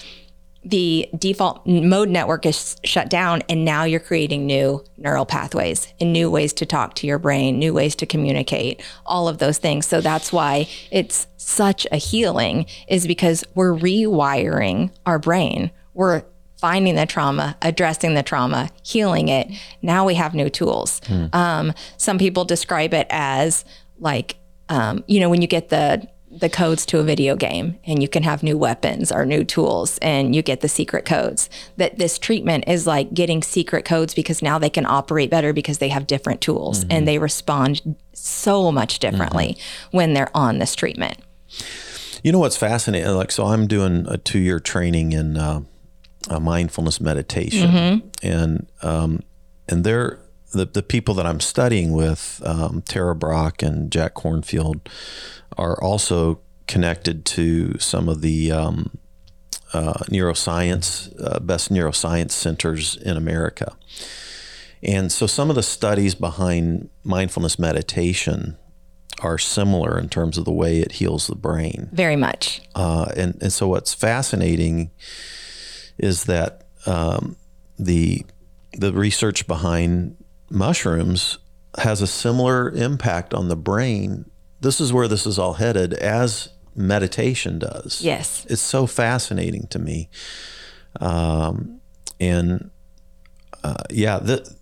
[0.65, 6.13] the default mode network is shut down and now you're creating new neural pathways and
[6.13, 9.85] new ways to talk to your brain new ways to communicate all of those things.
[9.85, 15.71] So that's why it's such a healing is because we're rewiring our brain.
[15.93, 16.23] We're
[16.57, 19.49] finding the trauma addressing the trauma healing it.
[19.81, 21.01] Now we have new tools.
[21.33, 23.65] Um, some people describe it as
[23.99, 24.37] like
[24.69, 26.07] um, you know when you get the
[26.39, 29.97] the codes to a video game and you can have new weapons or new tools
[29.99, 31.49] and you get the secret codes.
[31.77, 35.77] That this treatment is like getting secret codes because now they can operate better because
[35.77, 39.57] they have different tools and they respond so much differently
[39.91, 41.17] when they're on this treatment.
[42.23, 43.11] You know what's fascinating?
[43.11, 45.61] Like, so I'm doing a two year training in uh,
[46.39, 49.21] mindfulness meditation, and um,
[49.67, 50.19] and they're
[50.53, 54.87] the the people that I'm studying with, um, Tara Brach and Jack Kornfield,
[55.57, 58.97] are also connected to some of the um,
[59.73, 63.75] uh, neuroscience uh, best neuroscience centers in America.
[64.81, 68.57] And so some of the studies behind mindfulness meditation
[69.21, 71.89] are similar in terms of the way it heals the brain.
[71.93, 72.61] Very much.
[72.75, 74.91] Uh, and, and so what's fascinating
[75.97, 77.37] is that um,
[77.79, 78.25] the
[78.73, 80.17] the research behind
[80.53, 81.39] mushrooms
[81.79, 84.29] has a similar impact on the brain.
[84.61, 88.01] This is where this is all headed as meditation does.
[88.01, 88.45] Yes.
[88.49, 90.09] It's so fascinating to me.
[91.01, 91.81] Um,
[92.19, 92.69] and
[93.63, 94.55] uh, yeah, the,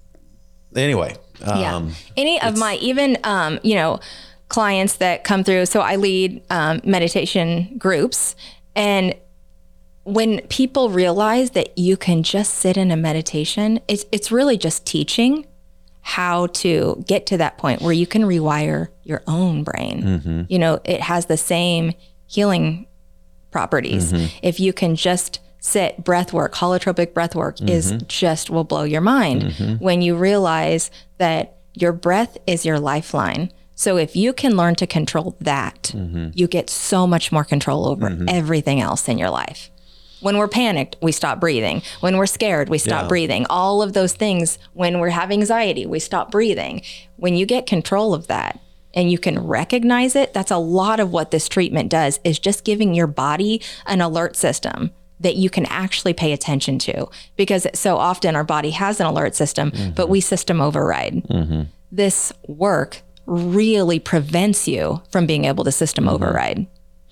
[0.76, 1.16] anyway.
[1.44, 1.90] Um, yeah.
[2.18, 4.00] Any of my, even, um, you know,
[4.48, 5.66] clients that come through.
[5.66, 8.36] So I lead um, meditation groups.
[8.76, 9.16] And
[10.04, 14.86] when people realize that you can just sit in a meditation, it's, it's really just
[14.86, 15.46] teaching
[16.02, 20.04] how to get to that point where you can rewire your own brain.
[20.04, 20.42] Mm-hmm.
[20.50, 21.94] You know, it has the same
[22.26, 22.88] healing
[23.52, 24.12] properties.
[24.12, 24.38] Mm-hmm.
[24.42, 27.70] If you can just sit breath work, holotropic breath work mm-hmm.
[27.70, 29.84] is just will blow your mind mm-hmm.
[29.84, 33.52] when you realize that your breath is your lifeline.
[33.76, 36.30] So if you can learn to control that, mm-hmm.
[36.34, 38.30] you get so much more control over mm-hmm.
[38.30, 39.71] everything else in your life.
[40.22, 41.82] When we're panicked, we stop breathing.
[42.00, 43.08] When we're scared, we stop yeah.
[43.08, 43.46] breathing.
[43.50, 46.84] All of those things, when we have anxiety, we stop breathing.
[47.18, 48.60] When you get control of that
[48.94, 52.64] and you can recognize it, that's a lot of what this treatment does is just
[52.64, 57.98] giving your body an alert system that you can actually pay attention to because so
[57.98, 59.92] often our body has an alert system, mm-hmm.
[59.92, 61.14] but we system override.
[61.14, 61.64] Mm-hmm.
[61.92, 66.16] This work really prevents you from being able to system mm-hmm.
[66.16, 66.68] override.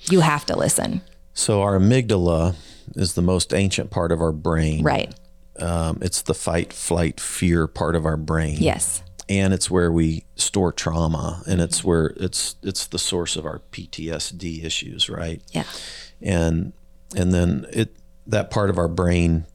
[0.10, 1.01] You have to listen.
[1.34, 2.55] So our amygdala
[2.96, 4.84] is the most ancient part of our brain.
[4.84, 5.14] Right.
[5.58, 8.58] Um, it's the fight, flight, fear part of our brain.
[8.60, 9.04] Yes.
[9.28, 13.62] And it's where we store trauma, and it's where it's it's the source of our
[13.72, 15.42] PTSD issues, right?
[15.52, 15.66] Yeah.
[16.22, 16.74] And
[17.16, 19.46] and then it that part of our brain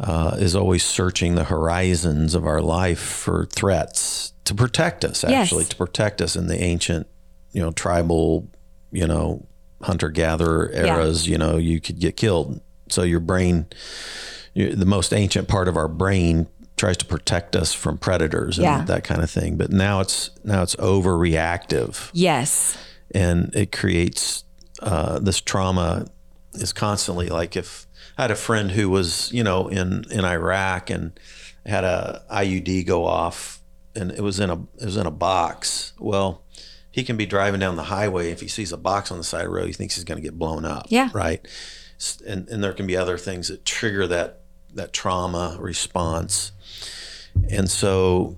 [0.00, 5.24] uh, is always searching the horizons of our life for threats to protect us.
[5.24, 5.70] Actually, yes.
[5.70, 7.06] to protect us in the ancient,
[7.52, 8.48] you know, tribal,
[8.92, 9.46] you know,
[9.82, 11.32] hunter gatherer eras, yeah.
[11.32, 12.60] you know, you could get killed.
[12.88, 13.66] So your brain,
[14.54, 18.84] the most ancient part of our brain tries to protect us from predators and yeah.
[18.84, 19.56] that kind of thing.
[19.56, 22.10] But now it's now it's overreactive.
[22.12, 22.78] Yes.
[23.14, 24.44] And it creates
[24.80, 26.06] uh, this trauma
[26.54, 30.90] is constantly like if I had a friend who was, you know, in in Iraq
[30.90, 31.18] and
[31.66, 33.60] had a IUD go off
[33.94, 35.92] and it was in a it was in a box.
[35.98, 36.42] Well,
[36.90, 38.30] he can be driving down the highway.
[38.30, 40.18] If he sees a box on the side of the road, he thinks he's going
[40.18, 40.86] to get blown up.
[40.88, 41.10] Yeah.
[41.12, 41.46] Right.
[42.26, 44.42] And, and there can be other things that trigger that,
[44.74, 46.52] that trauma response.
[47.50, 48.36] And so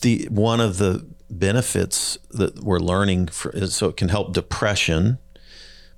[0.00, 5.18] the, one of the benefits that we're learning for, is so it can help depression,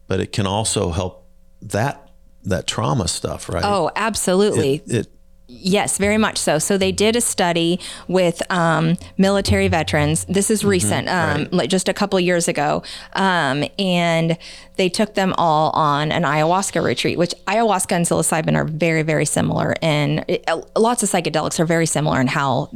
[0.07, 1.27] but it can also help
[1.61, 2.05] that
[2.45, 3.65] that trauma stuff, right?
[3.65, 4.77] Oh, absolutely.
[4.87, 5.07] It, it,
[5.51, 6.59] Yes, very much so.
[6.59, 10.27] So they did a study with um, military veterans.
[10.27, 12.83] This is mm-hmm, recent, mm-hmm, um, like just a couple years ago,
[13.15, 14.37] um, and
[14.77, 17.17] they took them all on an ayahuasca retreat.
[17.17, 20.45] Which ayahuasca and psilocybin are very, very similar, and it,
[20.77, 22.71] lots of psychedelics are very similar in how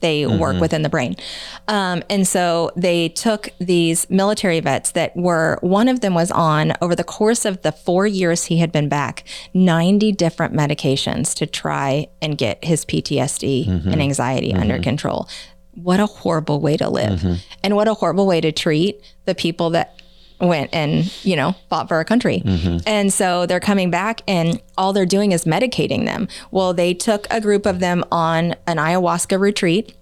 [0.00, 0.38] they mm-hmm.
[0.38, 1.16] work within the brain.
[1.66, 6.72] Um, and so they took these military vets that were, one of them was on
[6.80, 9.24] over the course of the four years he had been back,
[9.54, 13.88] 90 different medications to try and get his PTSD mm-hmm.
[13.88, 14.62] and anxiety mm-hmm.
[14.62, 15.28] under control.
[15.74, 17.20] What a horrible way to live.
[17.20, 17.34] Mm-hmm.
[17.62, 20.00] And what a horrible way to treat the people that
[20.40, 22.42] went and you know fought for our country.
[22.44, 22.78] Mm-hmm.
[22.86, 26.28] and so they're coming back and all they're doing is medicating them.
[26.50, 29.94] Well they took a group of them on an ayahuasca retreat.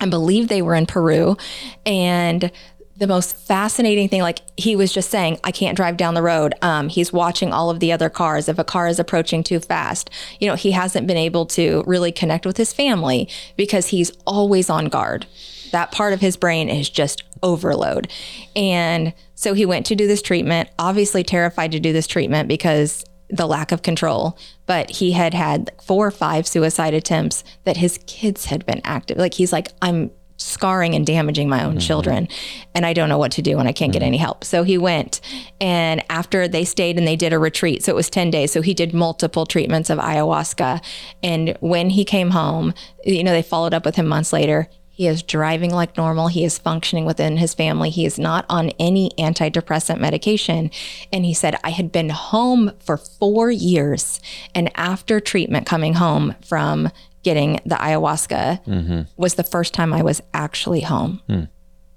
[0.00, 1.36] I believe they were in peru.
[1.84, 2.50] And
[2.96, 6.54] the most fascinating thing like he was just saying i can't drive down the road.
[6.62, 8.48] Um, he's watching all of the other cars.
[8.48, 10.10] If a car is approaching too fast
[10.40, 14.68] you know he hasn't been able to really connect with his family because he's always
[14.68, 15.26] on guard
[15.72, 18.08] that part of his brain is just overload.
[18.56, 23.04] And so he went to do this treatment, obviously terrified to do this treatment because
[23.30, 24.38] the lack of control.
[24.66, 29.18] But he had had four or five suicide attempts that his kids had been active.
[29.18, 31.78] Like he's like, I'm scarring and damaging my own mm-hmm.
[31.80, 32.28] children
[32.72, 33.98] and I don't know what to do and I can't mm-hmm.
[34.00, 34.44] get any help.
[34.44, 35.20] So he went
[35.60, 37.82] and after they stayed and they did a retreat.
[37.82, 38.52] So it was 10 days.
[38.52, 40.82] So he did multiple treatments of ayahuasca
[41.22, 42.72] and when he came home,
[43.04, 44.68] you know, they followed up with him months later.
[44.98, 46.26] He is driving like normal.
[46.26, 47.88] He is functioning within his family.
[47.88, 50.72] He is not on any antidepressant medication.
[51.12, 54.20] And he said, I had been home for four years.
[54.56, 56.90] And after treatment, coming home from
[57.22, 59.02] getting the ayahuasca mm-hmm.
[59.16, 61.22] was the first time I was actually home.
[61.28, 61.48] Mm.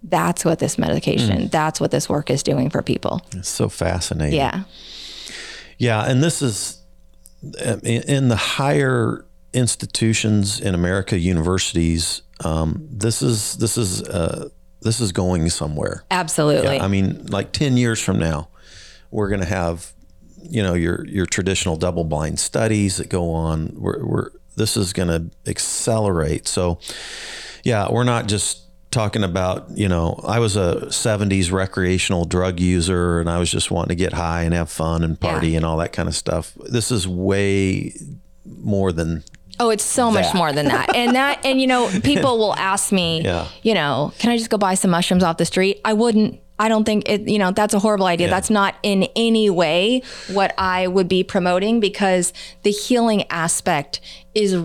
[0.03, 1.51] That's what this medication, mm.
[1.51, 3.23] that's what this work is doing for people.
[3.35, 4.37] It's so fascinating.
[4.37, 4.65] Yeah.
[5.79, 6.03] Yeah.
[6.03, 6.79] And this is
[7.83, 14.49] in the higher institutions in America, universities, um, this is this is uh,
[14.81, 16.03] this is going somewhere.
[16.11, 16.79] Absolutely.
[16.79, 18.49] I mean, like ten years from now,
[19.11, 19.93] we're going to have,
[20.41, 23.73] you know, your your traditional double blind studies that go on.
[23.75, 26.47] We're, we're this is going to accelerate.
[26.47, 26.79] So,
[27.63, 28.59] yeah, we're not just
[28.91, 33.71] talking about, you know, I was a 70s recreational drug user and I was just
[33.71, 35.57] wanting to get high and have fun and party Yeah.
[35.57, 36.53] and all that kind of stuff.
[36.65, 37.93] This is way
[38.45, 39.23] more than
[39.61, 40.95] Oh, it's so much more than that.
[40.95, 43.47] And that, and you know, people will ask me, Yeah.
[43.61, 45.79] you know, can I just go buy some mushrooms off the street?
[45.85, 46.39] I wouldn't.
[46.57, 48.27] I don't think it, you know, that's a horrible idea.
[48.27, 48.33] Yeah.
[48.35, 50.01] That's not in any way
[50.31, 52.33] what I would be promoting because
[52.63, 53.99] the healing aspect
[54.35, 54.55] is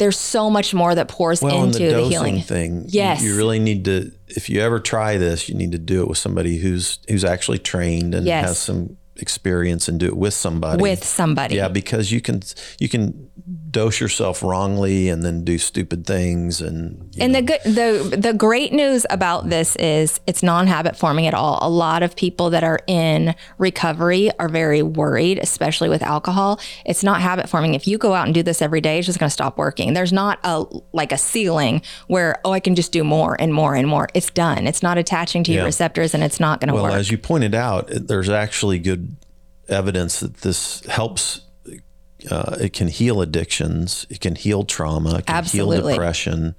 [0.00, 2.40] there's so much more that pours well, into the the, healing.
[2.40, 2.82] thing.
[2.82, 3.22] you- Yes.
[3.22, 4.10] you, really need to.
[4.28, 7.58] If you ever try this, you need to do it with somebody who's who's actually
[7.58, 8.46] trained and Yes.
[8.48, 10.82] has some experience, and do it with somebody.
[10.82, 11.54] With somebody.
[11.54, 12.42] yeah, because you can
[12.80, 13.30] you can
[13.70, 18.72] dose yourself wrongly and then do stupid things and And the good, the the great
[18.72, 21.58] news about this is it's non-habit forming at all.
[21.60, 26.58] A lot of people that are in recovery are very worried, especially with alcohol.
[26.86, 27.74] It's not habit forming.
[27.74, 29.92] If you go out and do this every day, it's just going to stop working.
[29.92, 30.64] There's not a
[30.94, 34.08] like a ceiling where oh I can just do more and more and more.
[34.14, 34.66] It's done.
[34.66, 36.84] It's not attaching to your receptors and it's not going to work.
[36.84, 39.16] Well, as you pointed out, there's actually good
[39.68, 41.42] evidence that this helps.
[42.30, 44.06] Uh, it can heal addictions.
[44.10, 45.18] It can heal trauma.
[45.18, 45.92] It can heal Absolutely.
[45.94, 46.54] depression.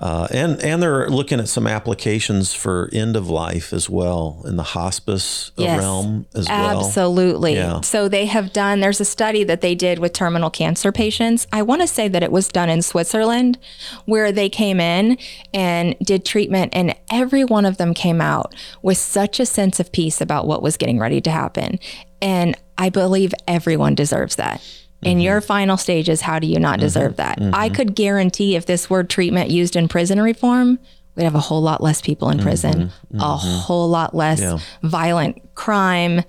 [0.00, 4.56] Uh, and and they're looking at some applications for end of life as well in
[4.56, 5.78] the hospice Yes.
[5.78, 6.86] realm as well.
[6.86, 7.54] Absolutely.
[7.56, 7.80] Yeah.
[7.82, 11.46] So they have done, there's a study that they did with terminal cancer patients.
[11.52, 13.58] I want to say that it was done in Switzerland
[14.06, 15.18] where they came in
[15.52, 19.92] and did treatment, and every one of them came out with such a sense of
[19.92, 21.78] peace about what was getting ready to happen.
[22.22, 24.62] And I believe everyone deserves that.
[25.02, 25.20] In mm-hmm.
[25.20, 26.80] your final stages, how do you not mm-hmm.
[26.80, 27.38] deserve that?
[27.38, 27.54] Mm-hmm.
[27.54, 30.78] I could guarantee if this were treatment used in prison reform,
[31.14, 36.22] we'd have a whole lot less people in prison, a whole lot less violent crime,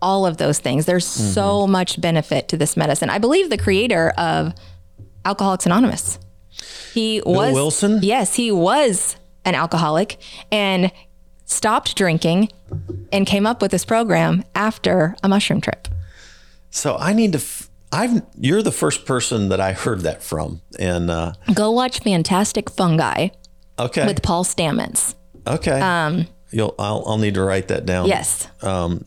[0.00, 0.86] all of those things.
[0.86, 3.10] There's so much benefit to this medicine.
[3.10, 4.52] I believe the creator of
[5.24, 6.18] Alcoholics Anonymous.
[6.92, 8.00] He was Wilson?
[8.02, 10.20] Yes, he was an alcoholic
[10.50, 10.92] and
[11.52, 12.48] stopped drinking
[13.12, 15.88] and came up with this program after a mushroom trip.
[16.70, 17.38] So I need to.
[17.38, 22.00] F- I've you're the first person that I heard that from, and uh, Go watch
[22.00, 23.28] Fantastic Fungi
[23.78, 25.14] okay, with Paul Stamets.
[25.46, 25.78] okay.
[25.78, 28.06] Um, You'll I'll, I'll need to write that down.
[28.08, 28.46] Yes.
[28.62, 29.04] Um,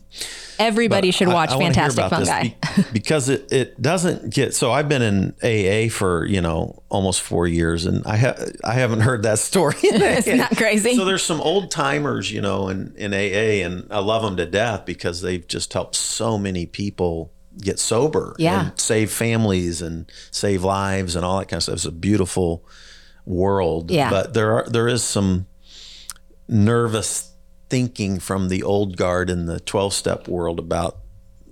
[0.58, 2.42] Everybody should watch I wanna Fantastic Fungi.
[2.48, 2.54] be-
[2.92, 7.46] because it, it doesn't get so I've been in AA for you know almost four
[7.46, 9.76] years and I ha- I haven't heard that story.
[9.82, 10.96] Isn't that crazy?
[10.96, 14.46] So there's some old timers you know in, in AA and I love them to
[14.46, 18.68] death because they've just helped so many people get sober Yeah.
[18.70, 21.74] and save families and save lives and all that kind of stuff.
[21.76, 22.64] It's a beautiful
[23.26, 23.90] world.
[23.90, 24.08] Yeah.
[24.08, 25.46] But there are there is some
[26.48, 27.32] nervous
[27.68, 30.98] thinking from the old guard in the 12 step world about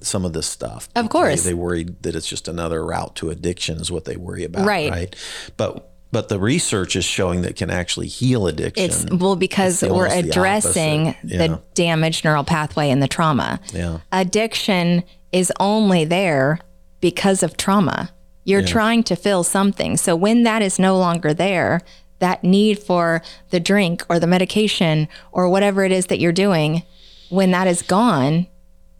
[0.01, 0.89] some of this stuff.
[0.95, 1.43] Of course.
[1.45, 4.67] They, they worry that it's just another route to addiction is what they worry about.
[4.67, 4.91] Right.
[4.91, 5.17] Right.
[5.57, 8.85] But but the research is showing that can actually heal addiction.
[8.85, 11.29] It's well because It's we're the addressing opposite.
[11.39, 11.57] the Yeah.
[11.75, 13.59] damaged neural pathway and the trauma.
[13.73, 13.99] Yeah.
[14.12, 15.03] Addiction
[15.33, 16.61] is only there
[17.01, 18.11] because of trauma.
[18.45, 19.97] You're trying to fill something.
[19.97, 21.81] So when that is no longer there,
[22.21, 26.83] that need for the drink or the medication or whatever it is that you're doing,
[27.29, 28.47] when that is gone,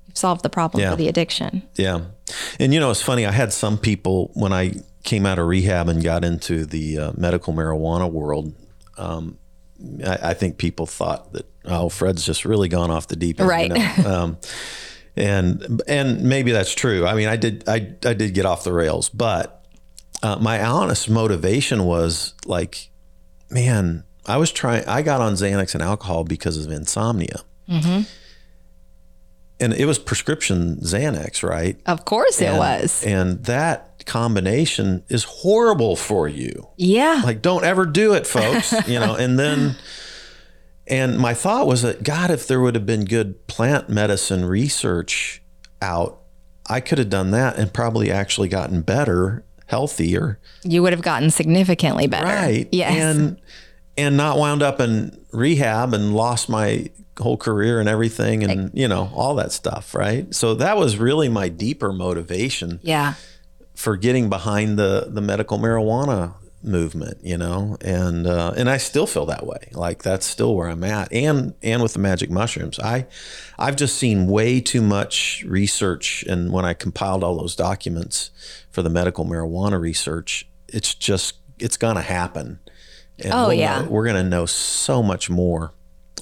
[0.07, 0.91] you've solved the problem Yeah.
[0.91, 1.63] for the addiction.
[1.77, 2.01] Yeah.
[2.59, 3.25] And you know, it's funny.
[3.27, 7.13] I had some people when I came out of rehab and got into the uh,
[7.17, 8.55] medical marijuana world.
[8.97, 9.39] Um,
[10.05, 13.47] I, I think people thought that, oh, Fred's just really gone off the deep end.
[13.47, 13.71] you Right.
[13.71, 14.05] know?
[14.07, 14.39] um,
[15.17, 17.07] and and maybe that's true.
[17.07, 19.65] I mean, I did I I did get off the rails, but
[20.23, 22.89] uh, my honest motivation was like,
[23.55, 24.85] man, I was trying.
[24.87, 27.41] I got on Xanax and alcohol because of insomnia.
[27.69, 28.03] Mm-hmm.
[29.61, 31.81] And it was prescription Xanax, right?
[31.87, 33.05] Of course it was.
[33.05, 36.69] And that combination is horrible for you.
[36.77, 37.23] Yeah.
[37.25, 38.73] Like, don't ever do it, folks.
[38.89, 39.77] you know, and then,
[40.89, 45.41] and my thought was that, God, if there would have been good plant medicine research
[45.81, 46.21] out,
[46.69, 50.39] I could have done that and probably actually gotten better, healthier.
[50.63, 52.27] you would have gotten significantly better.
[52.27, 52.69] Right.
[52.73, 53.17] Yes.
[53.17, 53.41] And,
[53.97, 58.89] and not wound up in rehab and lost my whole career and everything and, you
[58.89, 59.95] know, all that stuff.
[59.95, 60.33] Right.
[60.35, 63.15] So that was really my deeper motivation yeah.
[63.75, 66.35] for getting behind the the medical marijuana
[66.65, 69.69] movement, you know, and uh, and I still feel that way.
[69.73, 73.07] Like that's still where I'm at, and and with the magic mushrooms, I
[73.59, 78.31] I've just seen way too much research, and when I compiled all those documents
[78.71, 82.59] for the medical marijuana research, it's just it's gonna happen.
[83.19, 83.83] And Oh, we'll yeah.
[83.83, 85.73] know- we're gonna know so much more.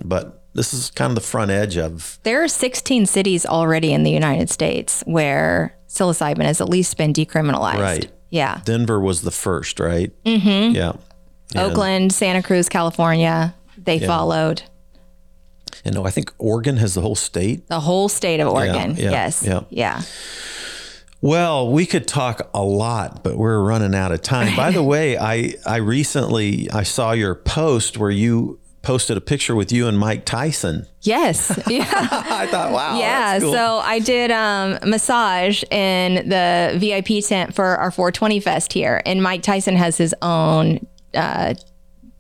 [0.05, 4.03] But this is kind of the front edge of There are 16 cities already in
[4.03, 7.79] the United States where psilocybin has at least been decriminalized.
[7.81, 8.11] Right.
[8.33, 8.63] Yeah.
[8.65, 10.11] Denver was the first, right?
[10.25, 10.75] Mm-hmm.
[10.75, 10.93] Yeah.
[11.55, 14.63] Oakland, Santa Cruz, California, they followed.
[15.85, 17.69] And no, I think Oregon has the whole state.
[17.69, 18.97] The whole state of Oregon.
[18.97, 19.43] yeah, yes.
[19.47, 19.61] yeah.
[19.69, 20.01] Yeah.
[21.21, 24.57] Well, we could talk a lot, but we're running out of time.
[24.57, 29.55] By the way, I I recently I saw your post where you posted a picture
[29.55, 30.87] with you and Mike Tyson.
[31.03, 31.57] Yes.
[31.69, 31.85] Yeah.
[31.89, 33.39] I thought, wow, yeah.
[33.41, 33.53] cool.
[33.53, 39.01] So I did um, massage in the VIP tent for our 420 Fest here.
[39.07, 41.55] And Mike Tyson has his own uh,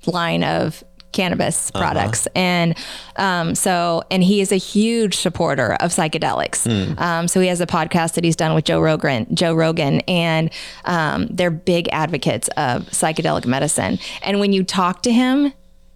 [0.06, 0.82] line of
[1.12, 1.84] cannabis Uh-huh.
[1.84, 2.74] products and
[3.16, 6.98] um, so and he is a huge supporter of psychedelics Hmm.
[6.98, 10.48] um, so he has a podcast that he's done with joe rogan joe rogan and
[10.86, 15.52] um, they're big advocates of psychedelic medicine and when you talk to him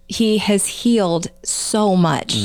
[0.09, 2.37] he has healed so much.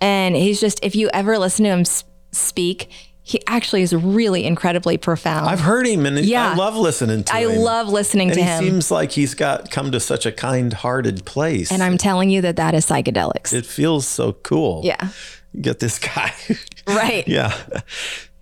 [0.00, 1.84] And he's just, if you ever listen to him
[2.32, 2.90] speak,
[3.22, 5.48] he actually is really incredibly profound.
[5.48, 6.52] I've heard him, and Yeah.
[6.52, 7.50] I love listening to I him.
[7.50, 8.64] I love listening and to him.
[8.64, 11.70] seems like he's got come to such a kind-hearted place.
[11.70, 13.52] and I'm telling you that that is psychedelics.
[13.52, 14.80] it feels so cool.
[14.84, 15.08] yeah.
[15.52, 16.32] You get this guy.
[16.86, 17.28] Right.
[17.28, 17.56] yeah,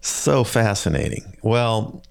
[0.00, 1.36] so fascinating.
[1.42, 2.02] Well,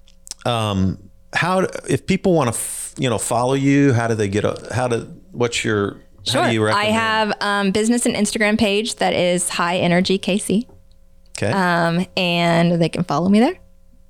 [0.46, 0.98] um,
[1.32, 2.60] how if people want to,
[3.02, 3.92] you know, follow you?
[3.92, 4.44] How do they get?
[4.44, 4.98] A, how do?
[5.32, 5.96] What's your?
[6.24, 10.68] You I have um, business and Instagram page that is High Energy KC,
[11.36, 11.50] okay.
[11.50, 13.58] um, and they can follow me there.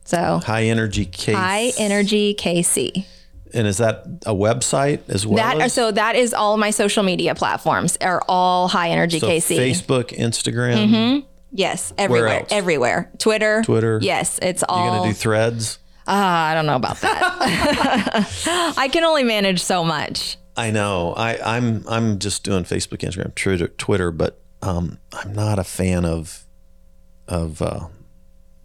[0.08, 1.34] So high energy case.
[1.34, 3.04] High Energy KC.
[3.52, 5.36] And is that a website as well?
[5.36, 5.74] That as?
[5.74, 9.58] so that is all my social media platforms are all High Energy So KC.
[9.58, 11.24] Facebook, Instagram.
[11.52, 13.10] Yes, everywhere, everywhere.
[13.18, 13.98] Twitter, Twitter.
[14.02, 14.84] Yes, it's all.
[14.84, 15.78] You're gonna do threads.
[16.06, 18.74] Ah, I don't know about that.
[18.78, 20.38] I can only manage so much.
[20.58, 21.14] I know.
[21.16, 26.04] I, I'm I'm just doing Facebook, Instagram, Twitter, Twitter, but um, I'm not a fan
[26.04, 26.44] of
[27.28, 27.86] of uh,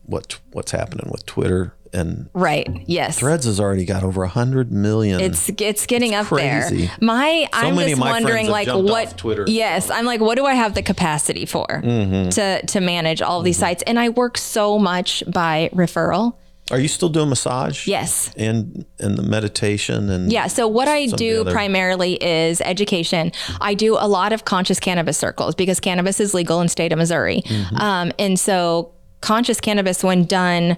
[0.03, 2.67] what what's happening with Twitter and Right.
[2.87, 3.19] Yes.
[3.19, 5.21] Threads has already got over a hundred million.
[5.21, 6.87] It's it's getting up crazy.
[6.87, 6.97] there.
[6.99, 9.43] My I'm many just of my wondering like what Twitter.
[9.43, 9.51] Mm-hmm.
[9.51, 13.57] Yes, I'm like what do I have the capacity for to to manage all these
[13.57, 16.33] sites and I work so much by referral.
[16.71, 17.87] Are you still doing massage?
[17.87, 18.31] Yes.
[18.37, 20.47] And and the meditation and Yeah.
[20.47, 23.31] So what I Some of the do primarily is education.
[23.59, 26.97] I do a lot of conscious cannabis circles because cannabis is legal in state of
[26.99, 27.75] Missouri, Mm-hmm.
[27.77, 28.91] um, and so
[29.21, 30.77] conscious cannabis, when done,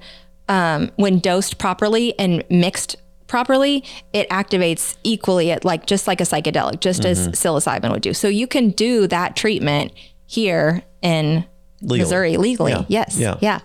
[0.49, 2.95] um, when dosed properly and mixed
[3.27, 3.83] properly,
[4.13, 7.31] it activates equally at like just like a psychedelic, just as Mm-hmm.
[7.31, 8.13] psilocybin would do.
[8.13, 9.91] So you can do that treatment
[10.25, 11.45] here in
[11.81, 11.99] Legally.
[11.99, 12.71] Missouri legally.
[12.71, 12.85] Yeah.
[12.87, 13.17] Yes.
[13.19, 13.37] Yeah.
[13.41, 13.59] Yeah.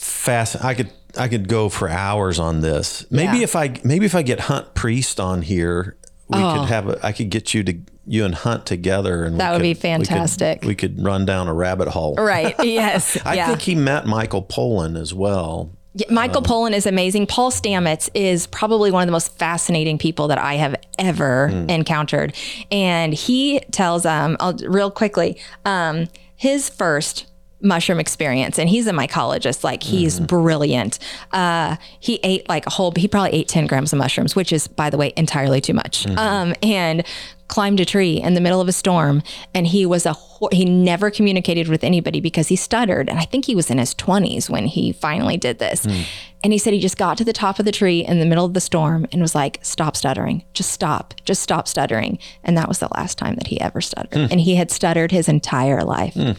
[0.00, 0.62] Fast.
[0.64, 3.04] I could I could go for hours on this.
[3.10, 3.44] Maybe Yeah.
[3.44, 5.96] if I maybe if I get Hunt Priest on here,
[6.28, 7.74] we could have a, I could get you to
[8.06, 9.38] you and Hunt together, and we Oh.
[9.38, 10.64] That would could- be we could- fantastic.
[10.64, 12.14] We could, run down a rabbit hole.
[12.16, 12.54] Right.
[12.64, 13.18] Yes.
[13.24, 13.46] I yeah.
[13.48, 15.70] think he met Michael Pollan as well.
[15.94, 17.26] Yeah, Michael Pollan is amazing.
[17.26, 22.32] Paul Stamets is probably one of the most fascinating people that I have ever encountered.
[22.70, 27.26] And he tells, um, I'll, real quickly, um, his first
[27.60, 30.26] mushroom experience, and he's a mycologist, like he's mm-hmm.
[30.26, 30.98] brilliant.
[31.32, 34.66] Uh, he ate like a whole, he probably ate 10 grams of mushrooms, which is,
[34.66, 36.04] by the way, entirely too much.
[36.04, 36.18] Mm-hmm.
[36.18, 37.04] Um, and
[37.48, 40.14] climbed a tree in the middle of a storm and he was a
[40.52, 43.92] he never communicated with anybody because he stuttered and i think he was in his
[43.96, 45.84] 20s when he finally did this.
[45.84, 46.02] Hmm.
[46.42, 48.46] And he said he just got to the top of the tree in the middle
[48.46, 50.42] of the storm and was like stop stuttering.
[50.54, 51.12] Just stop.
[51.24, 52.18] Just stop stuttering.
[52.44, 54.14] And that was the last time that he ever stuttered.
[54.14, 54.26] Hmm.
[54.30, 56.32] And he had stuttered his entire life hmm.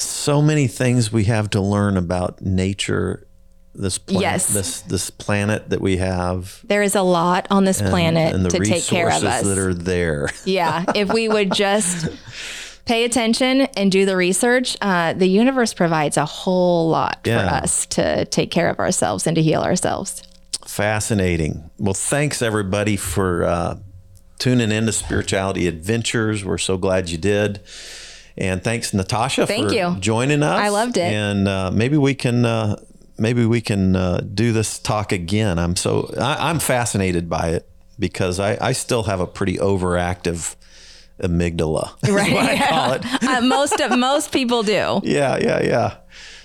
[0.00, 3.26] So many things we have to learn about nature.
[3.74, 4.48] This planet, Yes.
[4.52, 8.58] this this planet that we have, there is a lot on this planet and to
[8.60, 10.28] take care of resources us that are there.
[10.44, 12.08] Yeah, if we would just
[12.86, 17.48] pay attention and do the research, uh, the universe provides a whole lot Yeah.
[17.48, 20.22] for us to take care of ourselves and to heal ourselves.
[20.64, 21.70] Fascinating.
[21.78, 23.76] Well, thanks everybody for uh,
[24.38, 26.44] tuning into Spirituality Adventures.
[26.44, 27.60] We're so glad you did.
[28.38, 29.96] And thanks, Natasha, Thank for you.
[29.98, 30.58] joining us.
[30.60, 31.12] I loved it.
[31.12, 32.76] And uh, maybe we can uh,
[33.18, 35.58] maybe we can uh, do this talk again.
[35.58, 37.68] I'm so I, I'm fascinated by it
[37.98, 40.54] because I, I still have a pretty overactive
[41.20, 41.94] amygdala.
[42.08, 42.32] Right.
[42.32, 43.04] what I call it.
[43.24, 45.00] uh, most of, most people do.
[45.02, 45.96] Yeah, yeah, yeah.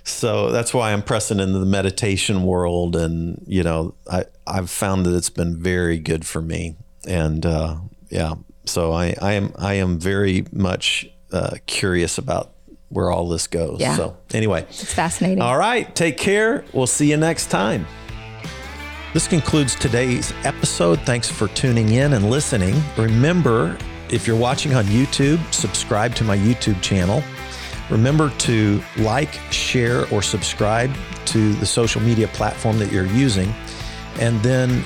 [0.03, 5.05] So that's why I'm pressing into the meditation world, and you know, I I've found
[5.05, 6.75] that it's been very good for me,
[7.07, 7.77] and uh,
[8.09, 8.33] yeah.
[8.65, 12.51] So I I am I am very much uh, curious about
[12.89, 13.79] where all this goes.
[13.79, 13.95] Yeah.
[13.97, 15.41] So anyway, It's fascinating.
[15.41, 15.93] all right.
[15.95, 16.63] Take care.
[16.73, 17.85] We'll see you next time.
[19.13, 20.99] This concludes today's episode.
[21.01, 22.75] Thanks for tuning in and listening.
[22.97, 23.77] Remember,
[24.09, 27.23] if you're watching on YouTube, subscribe to my YouTube channel.
[27.89, 30.91] Remember to like, share, or subscribe
[31.25, 33.53] to the social media platform that you're using.
[34.19, 34.83] And then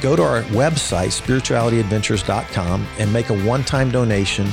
[0.00, 4.48] go to our website, spiritualityadventures.com, and make a one time donation,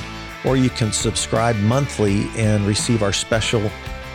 [0.45, 3.69] or you can subscribe monthly and receive our special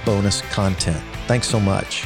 [0.05, 1.03] bonus content.
[1.27, 2.05] Thanks so much.